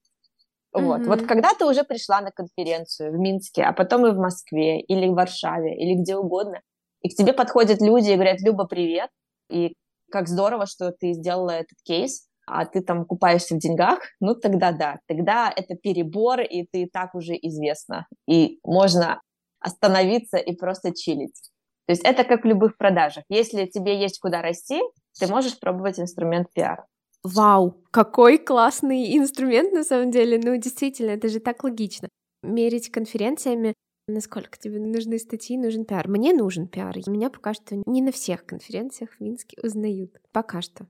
[0.72, 1.00] Вот.
[1.00, 1.04] Mm-hmm.
[1.04, 5.08] вот когда ты уже пришла на конференцию в Минске, а потом и в Москве, или
[5.08, 6.60] в Варшаве, или где угодно,
[7.02, 9.10] и к тебе подходят люди и говорят, Люба, привет,
[9.50, 9.74] и
[10.10, 14.72] как здорово, что ты сделала этот кейс, а ты там купаешься в деньгах, ну тогда
[14.72, 19.20] да, тогда это перебор, и ты так уже известна, и можно
[19.60, 21.50] остановиться и просто чилить.
[21.86, 23.24] То есть это как в любых продажах.
[23.28, 24.80] Если тебе есть куда расти,
[25.18, 26.86] ты можешь пробовать инструмент пиара.
[27.22, 30.40] Вау, какой классный инструмент на самом деле.
[30.42, 32.08] Ну, действительно, это же так логично.
[32.42, 33.74] Мерить конференциями,
[34.08, 36.08] насколько тебе нужны статьи, нужен пиар.
[36.08, 36.96] Мне нужен пиар.
[37.06, 40.18] Меня пока что не на всех конференциях в Минске узнают.
[40.32, 40.86] Пока что.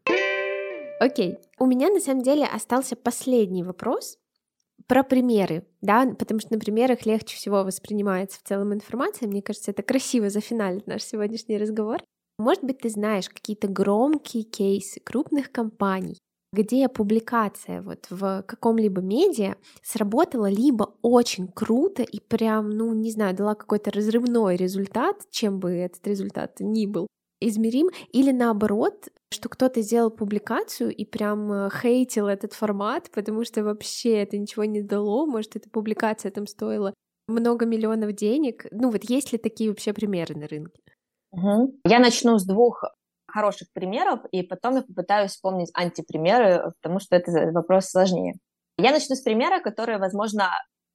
[1.00, 4.18] Окей, у меня на самом деле остался последний вопрос
[4.86, 9.28] про примеры, да, потому что на примерах легче всего воспринимается в целом информация.
[9.28, 12.02] Мне кажется, это красиво зафиналит наш сегодняшний разговор.
[12.40, 16.16] Может быть, ты знаешь какие-то громкие кейсы крупных компаний,
[16.54, 23.36] где публикация вот в каком-либо медиа сработала либо очень круто и прям, ну, не знаю,
[23.36, 27.08] дала какой-то разрывной результат, чем бы этот результат ни был,
[27.42, 33.62] измерим, или наоборот, что кто-то сделал публикацию и прям э, хейтил этот формат, потому что
[33.62, 36.94] вообще это ничего не дало, может, эта публикация там стоила
[37.28, 38.64] много миллионов денег.
[38.70, 40.80] Ну вот есть ли такие вообще примеры на рынке?
[41.32, 41.80] Угу.
[41.84, 42.82] Я начну с двух
[43.26, 48.34] хороших примеров, и потом я попытаюсь вспомнить антипримеры, потому что это вопрос сложнее.
[48.76, 50.50] Я начну с примера, который, возможно,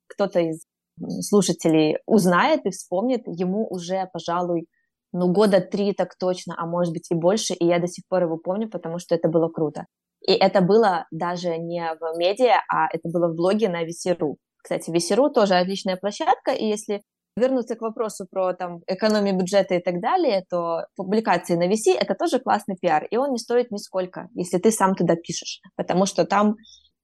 [0.08, 0.66] кто-то из
[1.22, 3.22] слушателей узнает и вспомнит.
[3.26, 4.68] Ему уже, пожалуй,
[5.12, 8.24] ну, года три так точно, а может быть и больше, и я до сих пор
[8.24, 9.86] его помню, потому что это было круто.
[10.28, 14.36] И это было даже не в медиа, а это было в блоге на VC.ru.
[14.58, 17.02] Кстати, VC.ru тоже отличная площадка, и если
[17.36, 22.16] вернуться к вопросу про там, экономию бюджета и так далее, то публикации на VC– это
[22.16, 26.26] тоже классный пиар, и он не стоит нисколько, если ты сам туда пишешь, потому что
[26.26, 26.56] там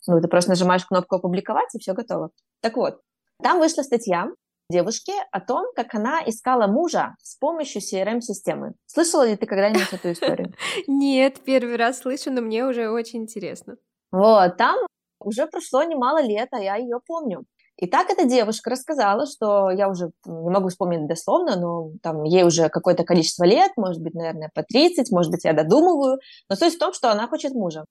[0.08, 2.32] ну, ты просто нажимаешь кнопку «Опубликовать», и все готово.
[2.62, 3.00] Так вот,
[3.44, 4.28] там вышла статья
[4.70, 8.74] девушки о том, как она искала мужа с помощью CRM-системы.
[8.86, 10.54] Слышала ли ты когда-нибудь эту историю?
[10.88, 13.76] Нет, первый раз слышу, но мне уже очень интересно.
[14.12, 14.78] Вот, там
[15.20, 17.46] уже прошло немало лет, а я ее помню.
[17.78, 22.44] И так эта девушка рассказала, что я уже не могу вспомнить дословно, но там ей
[22.44, 26.20] уже какое-то количество лет, может быть, наверное, по 30, может быть, я додумываю.
[26.50, 27.86] Но суть в том, что она хочет мужа.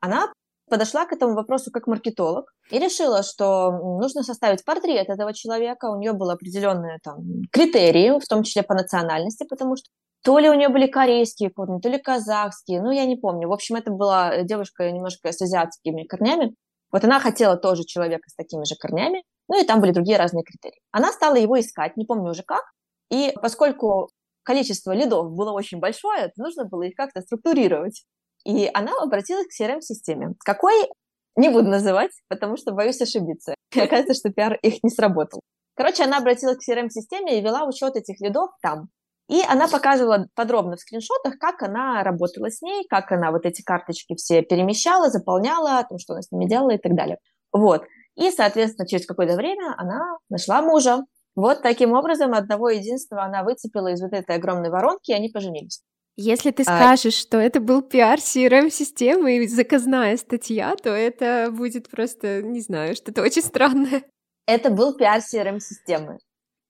[0.00, 0.32] Она
[0.68, 3.70] подошла к этому вопросу как маркетолог и решила, что
[4.00, 5.90] нужно составить портрет этого человека.
[5.90, 7.18] У нее были определенные там
[7.52, 9.88] критерии, в том числе по национальности, потому что
[10.24, 13.48] то ли у нее были корейские корни, то ли казахские, ну, я не помню.
[13.48, 16.56] В общем, это была девушка немножко с азиатскими корнями.
[16.92, 20.44] Вот она хотела тоже человека с такими же корнями, ну и там были другие разные
[20.44, 20.80] критерии.
[20.92, 22.62] Она стала его искать, не помню уже как,
[23.10, 24.10] и поскольку
[24.42, 28.04] количество лидов было очень большое, нужно было их как-то структурировать.
[28.44, 30.34] И она обратилась к CRM-системе.
[30.44, 30.88] Какой
[31.36, 33.54] не буду называть, потому что боюсь ошибиться.
[33.74, 35.40] Оказывается, что пиар их не сработал.
[35.74, 38.88] Короче, она обратилась к CRM-системе и вела учет этих лидов там.
[39.28, 43.62] И она показывала подробно в скриншотах, как она работала с ней, как она вот эти
[43.62, 47.18] карточки все перемещала, заполняла, о том, что она с ними делала и так далее.
[47.52, 47.82] Вот.
[48.14, 51.04] И, соответственно, через какое-то время она нашла мужа.
[51.34, 55.82] Вот таким образом одного единственного она выцепила из вот этой огромной воронки, и они поженились.
[56.16, 57.20] Если ты а скажешь, а...
[57.20, 63.22] что это был пиар CRM-системы и заказная статья, то это будет просто, не знаю, что-то
[63.22, 64.04] очень странное.
[64.46, 66.18] Это был пиар CRM-системы.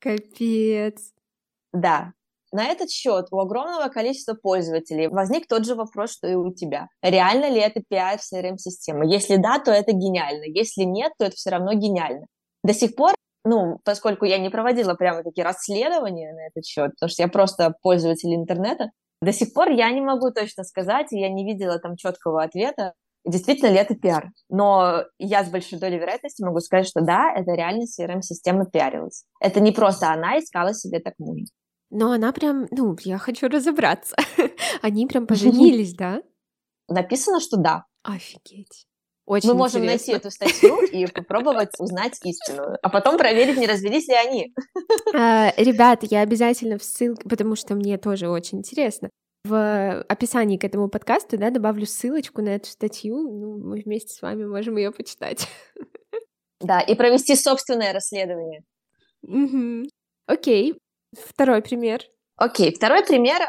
[0.00, 1.12] Капец.
[1.72, 2.12] Да,
[2.56, 6.88] на этот счет у огромного количества пользователей возник тот же вопрос, что и у тебя.
[7.02, 9.06] Реально ли это в CRM-системы?
[9.06, 10.44] Если да, то это гениально.
[10.46, 12.26] Если нет, то это все равно гениально.
[12.64, 13.14] До сих пор
[13.48, 17.74] ну, поскольку я не проводила прямо такие расследования на этот счет, потому что я просто
[17.80, 18.90] пользователь интернета,
[19.22, 22.94] до сих пор я не могу точно сказать, и я не видела там четкого ответа,
[23.24, 24.30] действительно ли это пиар.
[24.48, 29.24] Но я с большой долей вероятности могу сказать, что да, это реально CRM-система пиарилась.
[29.40, 31.44] Это не просто она искала себе так мужа.
[31.90, 34.16] Но она прям, ну, я хочу разобраться.
[34.82, 36.22] Они прям поженились, да?
[36.88, 37.84] Написано, что да.
[38.02, 38.86] Офигеть.
[39.26, 40.12] Очень Мы можем интересно.
[40.12, 44.54] найти эту статью и попробовать узнать истину, а потом проверить, не развелись ли они.
[45.14, 49.10] А, ребят, я обязательно в ссылке, потому что мне тоже очень интересно.
[49.44, 53.16] В описании к этому подкасту да, добавлю ссылочку на эту статью.
[53.16, 55.48] Ну, мы вместе с вами можем ее почитать.
[56.60, 58.62] Да, и провести собственное расследование.
[60.26, 60.74] Окей.
[61.24, 62.02] Второй пример.
[62.36, 63.40] Окей, второй пример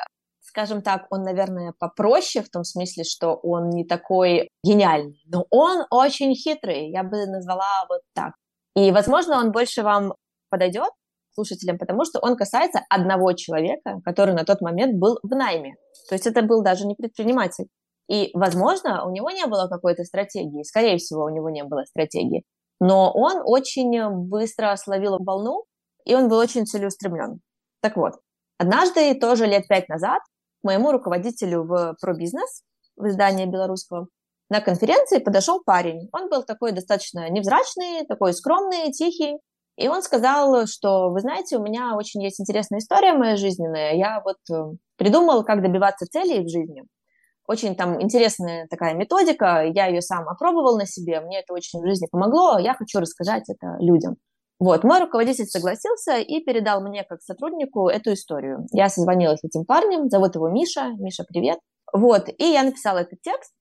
[0.58, 5.86] скажем так, он, наверное, попроще в том смысле, что он не такой гениальный, но он
[5.92, 8.34] очень хитрый, я бы назвала вот так.
[8.76, 10.16] И, возможно, он больше вам
[10.50, 10.90] подойдет,
[11.36, 15.76] слушателям, потому что он касается одного человека, который на тот момент был в найме.
[16.10, 17.68] То есть это был даже не предприниматель.
[18.10, 22.44] И, возможно, у него не было какой-то стратегии, скорее всего, у него не было стратегии,
[22.80, 25.66] но он очень быстро словил волну,
[26.06, 27.42] и он был очень целеустремлен.
[27.88, 28.16] Так вот,
[28.58, 30.22] однажды, тоже лет пять назад,
[30.62, 32.64] моему руководителю в пробизнес,
[32.98, 34.08] в издании белорусского,
[34.50, 36.10] на конференции подошел парень.
[36.12, 39.38] Он был такой достаточно невзрачный, такой скромный, тихий.
[39.78, 43.94] И он сказал, что, вы знаете, у меня очень есть интересная история моя жизненная.
[43.94, 46.84] Я вот э, придумал, как добиваться целей в жизни.
[47.48, 49.64] Очень там интересная такая методика.
[49.64, 51.22] Я ее сам опробовал на себе.
[51.22, 52.60] Мне это очень в жизни помогло.
[52.60, 54.18] Я хочу рассказать это людям.
[54.60, 58.66] Вот, мой руководитель согласился и передал мне как сотруднику эту историю.
[58.72, 60.94] Я созвонилась с этим парнем, зовут его Миша.
[60.98, 61.60] Миша, привет.
[61.94, 63.54] Вот, и я написала этот текст.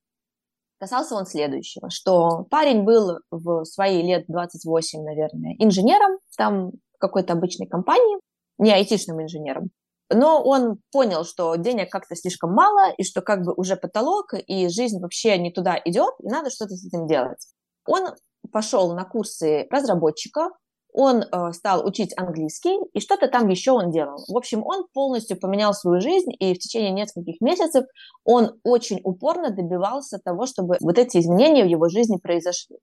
[0.79, 7.67] Касался он следующего, что парень был в свои лет 28, наверное, инженером там какой-то обычной
[7.67, 8.19] компании,
[8.59, 9.71] не айтишным инженером.
[10.11, 14.69] Но он понял, что денег как-то слишком мало, и что как бы уже потолок, и
[14.69, 17.49] жизнь вообще не туда идет, и надо что-то с этим делать.
[17.87, 18.15] Он
[18.53, 20.51] пошел на курсы разработчика,
[20.97, 24.25] он э, стал учить английский, и что-то там еще он делал.
[24.29, 27.85] В общем, он полностью поменял свою жизнь, и в течение нескольких месяцев
[28.25, 32.79] он очень упорно добивался того, чтобы вот эти изменения в его жизни произошли.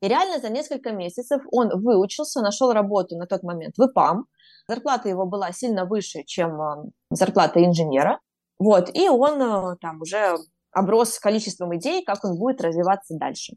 [0.00, 4.24] И реально за несколько месяцев он выучился, нашел работу на тот момент в ИПАМ.
[4.66, 8.18] Зарплата его была сильно выше, чем э, зарплата инженера.
[8.58, 10.38] Вот, и он э, там уже
[10.72, 13.56] оброс количеством идей, как он будет развиваться дальше.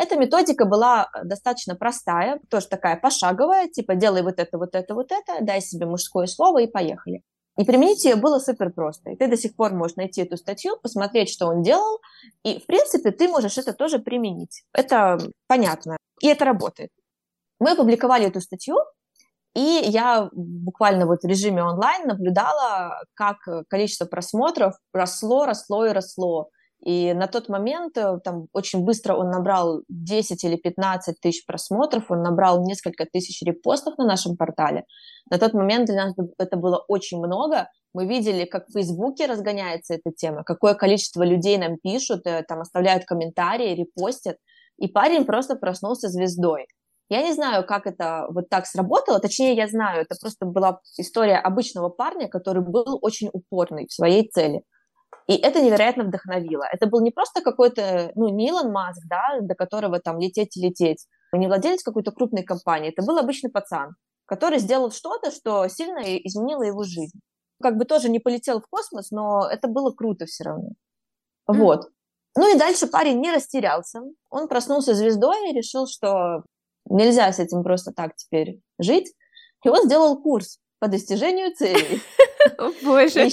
[0.00, 4.94] Эта методика была э, достаточно простая, тоже такая пошаговая, типа делай вот это, вот это,
[4.94, 7.22] вот это, дай себе мужское слово и поехали.
[7.58, 9.10] И применить ее было супер просто.
[9.10, 12.00] И ты до сих пор можешь найти эту статью, посмотреть, что он делал,
[12.44, 14.62] и, в принципе, ты можешь это тоже применить.
[14.72, 15.98] Это понятно.
[16.22, 16.90] И это работает.
[17.58, 18.76] Мы опубликовали эту статью,
[19.54, 23.36] и я буквально вот в режиме онлайн наблюдала, как
[23.68, 26.48] количество просмотров росло, росло и росло.
[26.82, 32.10] И на тот момент э, там очень быстро он набрал 10 или 15 тысяч просмотров,
[32.10, 34.84] он набрал несколько тысяч репостов на нашем портале.
[35.30, 37.68] На тот момент для нас это было очень много.
[37.92, 42.60] Мы видели, как в Фейсбуке разгоняется эта тема, какое количество людей нам пишут, э, там
[42.60, 44.36] оставляют комментарии, репостят.
[44.78, 46.66] И парень просто проснулся звездой.
[47.10, 51.36] Я не знаю, как это вот так сработало, точнее, я знаю, это просто была история
[51.36, 54.62] обычного парня, который был очень упорный в своей цели.
[55.30, 56.64] И это невероятно вдохновило.
[56.72, 60.60] Это был не просто какой-то, ну, не Илон Маск, да, до которого там лететь и
[60.60, 63.94] лететь, не владелец какой-то крупной компании, это был обычный пацан,
[64.26, 67.20] который сделал что-то, что сильно изменило его жизнь.
[67.62, 70.70] Как бы тоже не полетел в космос, но это было круто все равно.
[71.46, 71.90] Вот.
[72.36, 74.00] Ну и дальше парень не растерялся.
[74.30, 76.42] Он проснулся звездой и решил, что
[76.86, 79.14] нельзя с этим просто так теперь жить.
[79.64, 82.02] И он сделал курс по достижению целей.
[82.82, 83.28] Боже.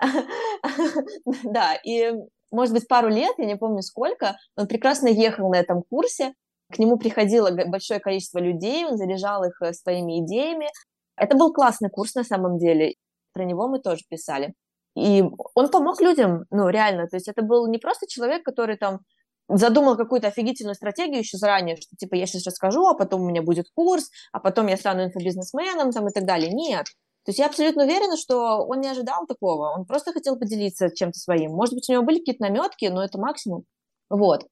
[1.44, 2.12] Да, и,
[2.50, 6.34] может быть, пару лет, я не помню сколько, он прекрасно ехал на этом курсе,
[6.72, 10.68] к нему приходило большое количество людей, он заряжал их э, своими идеями.
[11.16, 12.94] Это был классный курс на самом деле,
[13.32, 14.54] про него мы тоже писали.
[14.96, 15.24] И
[15.54, 19.00] он помог людям, ну, реально, то есть это был не просто человек, который там
[19.48, 23.42] задумал какую-то офигительную стратегию еще заранее, что типа я сейчас расскажу, а потом у меня
[23.42, 26.52] будет курс, а потом я стану инфобизнесменом там и так далее.
[26.52, 26.86] Нет.
[27.24, 31.18] То есть я абсолютно уверена, что он не ожидал такого, он просто хотел поделиться чем-то
[31.18, 31.52] своим.
[31.52, 33.64] Может быть, у него были какие-то наметки, но это максимум.
[34.08, 34.46] Вот.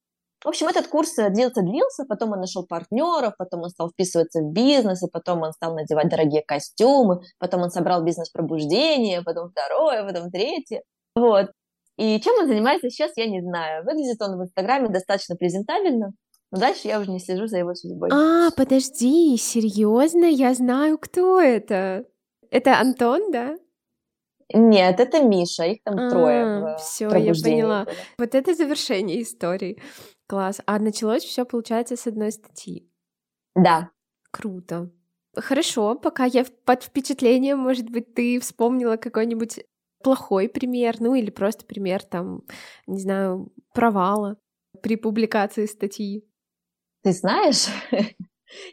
[0.45, 5.03] В общем, этот курс длился-длился, потом он нашел партнеров, потом он стал вписываться в бизнес,
[5.03, 10.31] и потом он стал надевать дорогие костюмы, потом он собрал бизнес пробуждения, потом второе, потом
[10.31, 10.83] третье.
[11.17, 11.51] Вот.
[11.97, 13.85] И чем он занимается сейчас, я не знаю.
[13.85, 16.13] Выглядит он в Инстаграме достаточно презентабельно,
[16.53, 18.11] но дальше я уже не слежу за его судьбой.
[18.13, 20.27] А, подожди, серьезно?
[20.27, 22.05] Я знаю, кто это.
[22.51, 23.59] Это Антон, да?
[24.53, 26.77] Нет, это Миша, их там а, трое.
[26.79, 27.85] Все, я поняла.
[27.85, 27.95] Было.
[28.19, 29.81] Вот это завершение истории.
[30.27, 30.61] Класс.
[30.67, 32.91] А началось все, получается, с одной статьи.
[33.55, 33.91] Да.
[34.31, 34.91] Круто.
[35.37, 39.65] Хорошо, пока я под впечатлением, может быть, ты вспомнила какой-нибудь
[40.03, 42.43] плохой пример, ну или просто пример там,
[42.87, 44.37] не знаю, провала.
[44.83, 46.25] при публикации статьи?
[47.03, 47.67] Ты знаешь,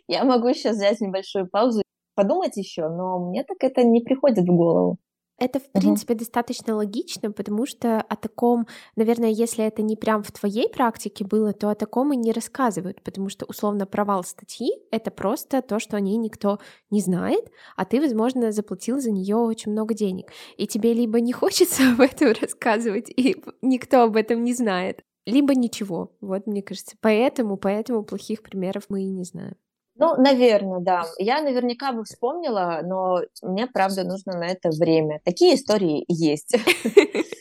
[0.08, 1.82] я могу сейчас взять небольшую паузу,
[2.16, 4.98] подумать еще, но мне так это не приходит в голову.
[5.38, 6.20] Это, в принципе, угу.
[6.20, 11.52] достаточно логично, потому что о таком, наверное, если это не прям в твоей практике было,
[11.52, 15.98] то о таком и не рассказывают, потому что, условно, провал статьи— это просто то, что
[15.98, 16.60] о ней никто
[16.90, 20.32] не знает, а ты, возможно, заплатил за нее очень много денег.
[20.56, 25.54] И тебе либо не хочется об этом рассказывать, и никто об этом не знает, либо
[25.54, 26.16] ничего.
[26.22, 29.56] Вот, мне кажется, поэтому, поэтому плохих примеров мы и не знаем.
[29.98, 31.04] Ну, наверное, да.
[31.18, 35.22] Я наверняка бы вспомнила, но мне, правда, нужно на это время.
[35.24, 36.56] Такие истории есть.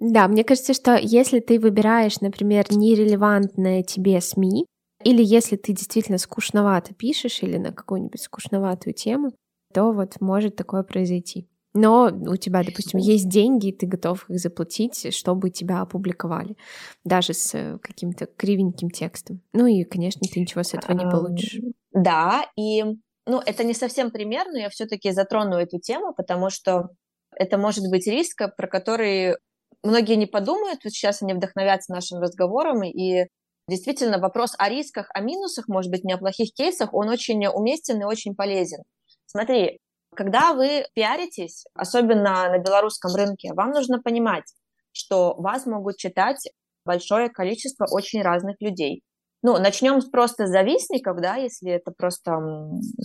[0.00, 4.66] Да, мне кажется, что если ты выбираешь, например, нерелевантное тебе СМИ,
[5.04, 9.32] или если ты действительно скучновато пишешь или на какую-нибудь скучноватую тему,
[9.72, 11.46] то вот может такое произойти.
[11.74, 16.56] Но у тебя, допустим, есть деньги, и ты готов их заплатить, чтобы тебя опубликовали,
[17.04, 19.40] даже с э, каким-то кривеньким текстом.
[19.54, 21.60] Ну и, конечно, ты ничего с этого не получишь.
[21.92, 22.84] Да, и
[23.26, 26.90] ну, это не совсем пример, но я все-таки затрону эту тему, потому что
[27.34, 29.36] это может быть риск, про который
[29.82, 30.80] многие не подумают.
[30.84, 33.26] Вот сейчас они вдохновятся нашим разговором, и
[33.68, 38.00] действительно вопрос о рисках, о минусах, может быть, не о плохих кейсах, он очень уместен
[38.00, 38.82] и очень полезен.
[39.26, 39.78] Смотри,
[40.14, 44.44] когда вы пиаритесь, особенно на белорусском рынке, вам нужно понимать,
[44.92, 46.50] что вас могут читать
[46.84, 49.02] большое количество очень разных людей.
[49.44, 52.38] Ну, начнем с просто завистников, да, если это просто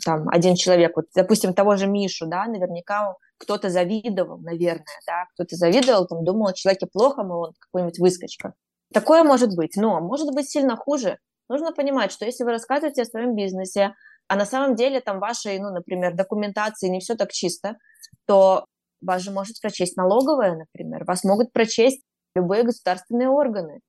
[0.06, 5.56] там один человек, вот, допустим, того же Мишу, да, наверняка кто-то завидовал, наверное, да, кто-то
[5.56, 8.54] завидовал, там, думал человеке плохо, мол, он какой-нибудь выскочка.
[8.94, 11.18] Такое может быть, но может быть сильно хуже.
[11.50, 13.96] Нужно понимать, что если вы рассказываете о своем бизнесе,
[14.28, 17.78] а на самом деле там вашей, ну, например, документации не все так чисто,
[18.26, 18.66] то
[19.02, 22.02] вас же может прочесть налоговая, например, вас могут прочесть
[22.36, 23.80] любые государственные органы.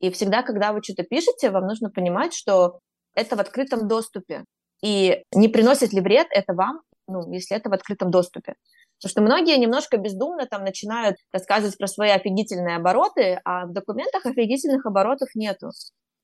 [0.00, 2.78] И всегда, когда вы что-то пишете, вам нужно понимать, что
[3.14, 4.44] это в открытом доступе.
[4.82, 8.54] И не приносит ли вред это вам, ну, если это в открытом доступе.
[8.98, 14.26] Потому что многие немножко бездумно там начинают рассказывать про свои офигительные обороты, а в документах
[14.26, 15.70] офигительных оборотов нету.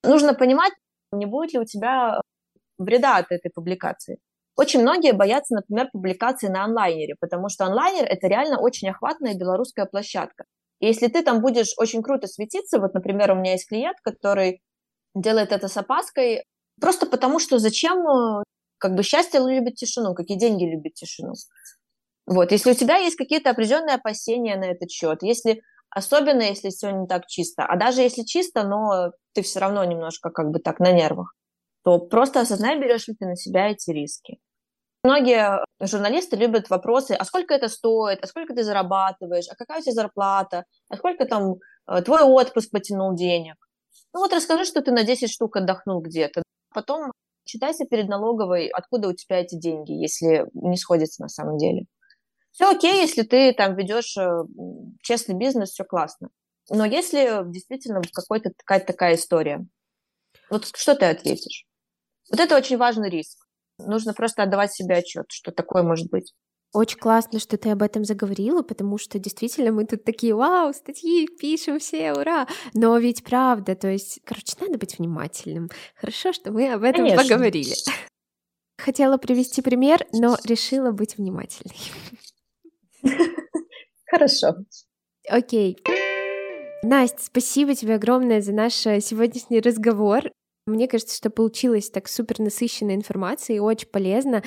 [0.03, 0.73] Нужно понимать,
[1.13, 2.21] не будет ли у тебя
[2.79, 4.19] вреда от этой публикации.
[4.57, 9.87] Очень многие боятся, например, публикации на онлайнере, потому что онлайнер– это реально очень охватная белорусская
[9.87, 10.45] площадка.
[10.81, 14.61] И если ты там будешь очень круто светиться, вот, например, у меня есть клиент, который
[15.15, 16.45] делает это с опаской,
[16.81, 18.43] просто потому что зачем, э,
[18.79, 21.33] как бы счастье любит тишину, как и деньги любят тишину.
[22.27, 26.91] Вот, если у тебя есть какие-то определенные опасения на этот счет, если особенно если все
[26.91, 30.81] не так чисто, а даже если чисто, но ты все равно немножко как бы так
[30.81, 31.35] на нервах,
[31.85, 34.39] то просто осознай, берешь ли ты на себя эти риски.
[35.05, 39.83] Многие журналисты любят вопросы, а сколько это стоит, а сколько ты зарабатываешь, а какая у
[39.83, 41.57] тебя зарплата, а сколько там
[41.87, 43.57] э, твой отпуск потянул денег.
[44.15, 46.43] Ну вот расскажи, что ты на 10 штук отдохнул где-то.
[46.73, 47.13] Потом
[47.45, 51.85] читайся перед налоговой, откуда у тебя эти деньги, если не сходится на самом деле.
[52.53, 54.45] Все окей, если ты там ведешь э,
[55.03, 56.31] честный бизнес, все классно.
[56.71, 59.67] Но если действительно какая-то такая история,
[60.49, 61.67] вот что ты ответишь?
[62.31, 63.39] Вот это очень важный риск.
[63.79, 66.33] Нужно просто отдавать себе отчет, что такое может быть.
[66.73, 71.29] Очень классно, что ты об этом заговорила, потому что действительно мы тут такие, вау, статьи
[71.29, 72.49] пишем все, ура!
[72.73, 75.69] Но ведь правда, то есть, короче, надо быть внимательным.
[75.95, 77.23] Хорошо, что мы об этом Конечно.
[77.23, 77.75] поговорили.
[78.77, 81.79] Хотела привести пример, но решила быть внимательной.
[84.11, 84.57] Хорошо.
[85.29, 85.79] Окей.
[86.83, 90.25] Настя, спасибо тебе огромное за наш э, сегодняшний разговор.
[90.67, 94.43] Мне кажется, что получилось так супер насыщенная информация и очень полезно,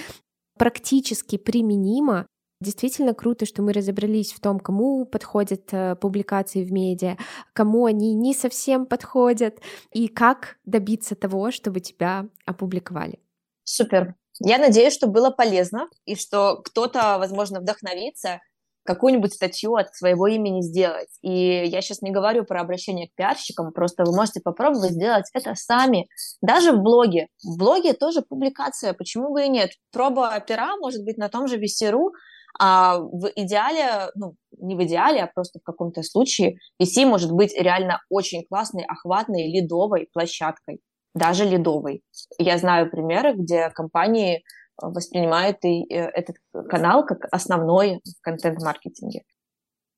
[0.58, 2.26] практически применимо.
[2.60, 7.18] Действительно круто, что мы разобрались в том, кому подходят э, публикации в медиа,
[7.54, 9.60] кому они не совсем подходят,
[9.94, 13.20] и как добиться того, чтобы тебя опубликовали.
[13.64, 14.16] Супер.
[14.40, 18.42] Я надеюсь, что было полезно, и что кто-то, возможно, вдохновится
[18.88, 21.10] какую-нибудь статью от своего имени сделать.
[21.22, 21.30] И
[21.66, 26.08] я сейчас не говорю про обращение к пиарщикам, просто вы можете попробовать сделать это сами,
[26.42, 27.28] даже в блоге.
[27.44, 29.72] В блоге тоже публикация, почему бы и нет.
[29.92, 32.12] Проба пера может быть на том же VC.ru,
[32.60, 37.54] а в идеале, ну, не в идеале, а просто в каком-то случае VC может быть
[37.54, 40.80] реально очень классной, охватной, лидовой площадкой,
[41.14, 42.04] даже лидовой.
[42.40, 44.44] Я знаю примеры, где компании
[44.82, 46.38] воспринимают и э, этот
[46.70, 49.24] канал как основной в контент-маркетинге.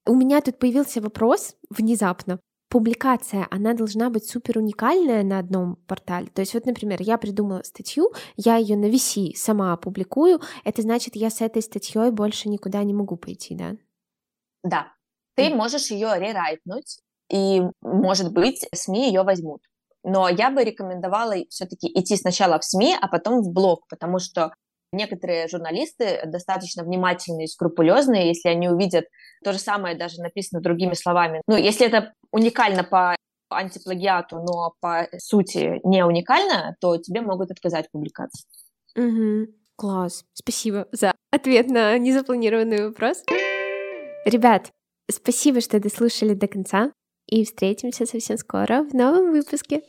[0.06, 2.40] У меня тут появился вопрос внезапно.
[2.70, 6.28] Публикация, она должна быть супер уникальная на одном портале.
[6.28, 11.16] То есть вот, например, я придумала статью, я ее на VC сама опубликую, это значит,
[11.16, 13.76] я с этой статьей больше никуда не могу пойти, да?
[14.64, 14.94] Да.
[15.36, 17.00] Ты можешь ее рерайтнуть,
[17.30, 19.62] и, может быть, СМИ ее возьмут.
[20.04, 24.54] Но я бы рекомендовала все-таки идти сначала в СМИ, а потом в блог, потому что
[24.92, 29.06] некоторые журналисты достаточно внимательные и скрупулезные, если они увидят
[29.44, 31.42] то же самое даже написано другими словами.
[31.48, 33.16] Ну, если это уникально по
[33.50, 38.46] антиплагиату, но по сути не уникально, то тебе могут отказать в публикации.
[38.96, 39.52] Угу.
[39.76, 40.26] Класс.
[40.34, 43.24] Спасибо за ответ на незапланированный вопрос.
[44.26, 44.72] Ребят,
[45.10, 46.92] спасибо, что дослушали до конца.
[47.28, 49.84] И встретимся совсем скоро в новом выпуске.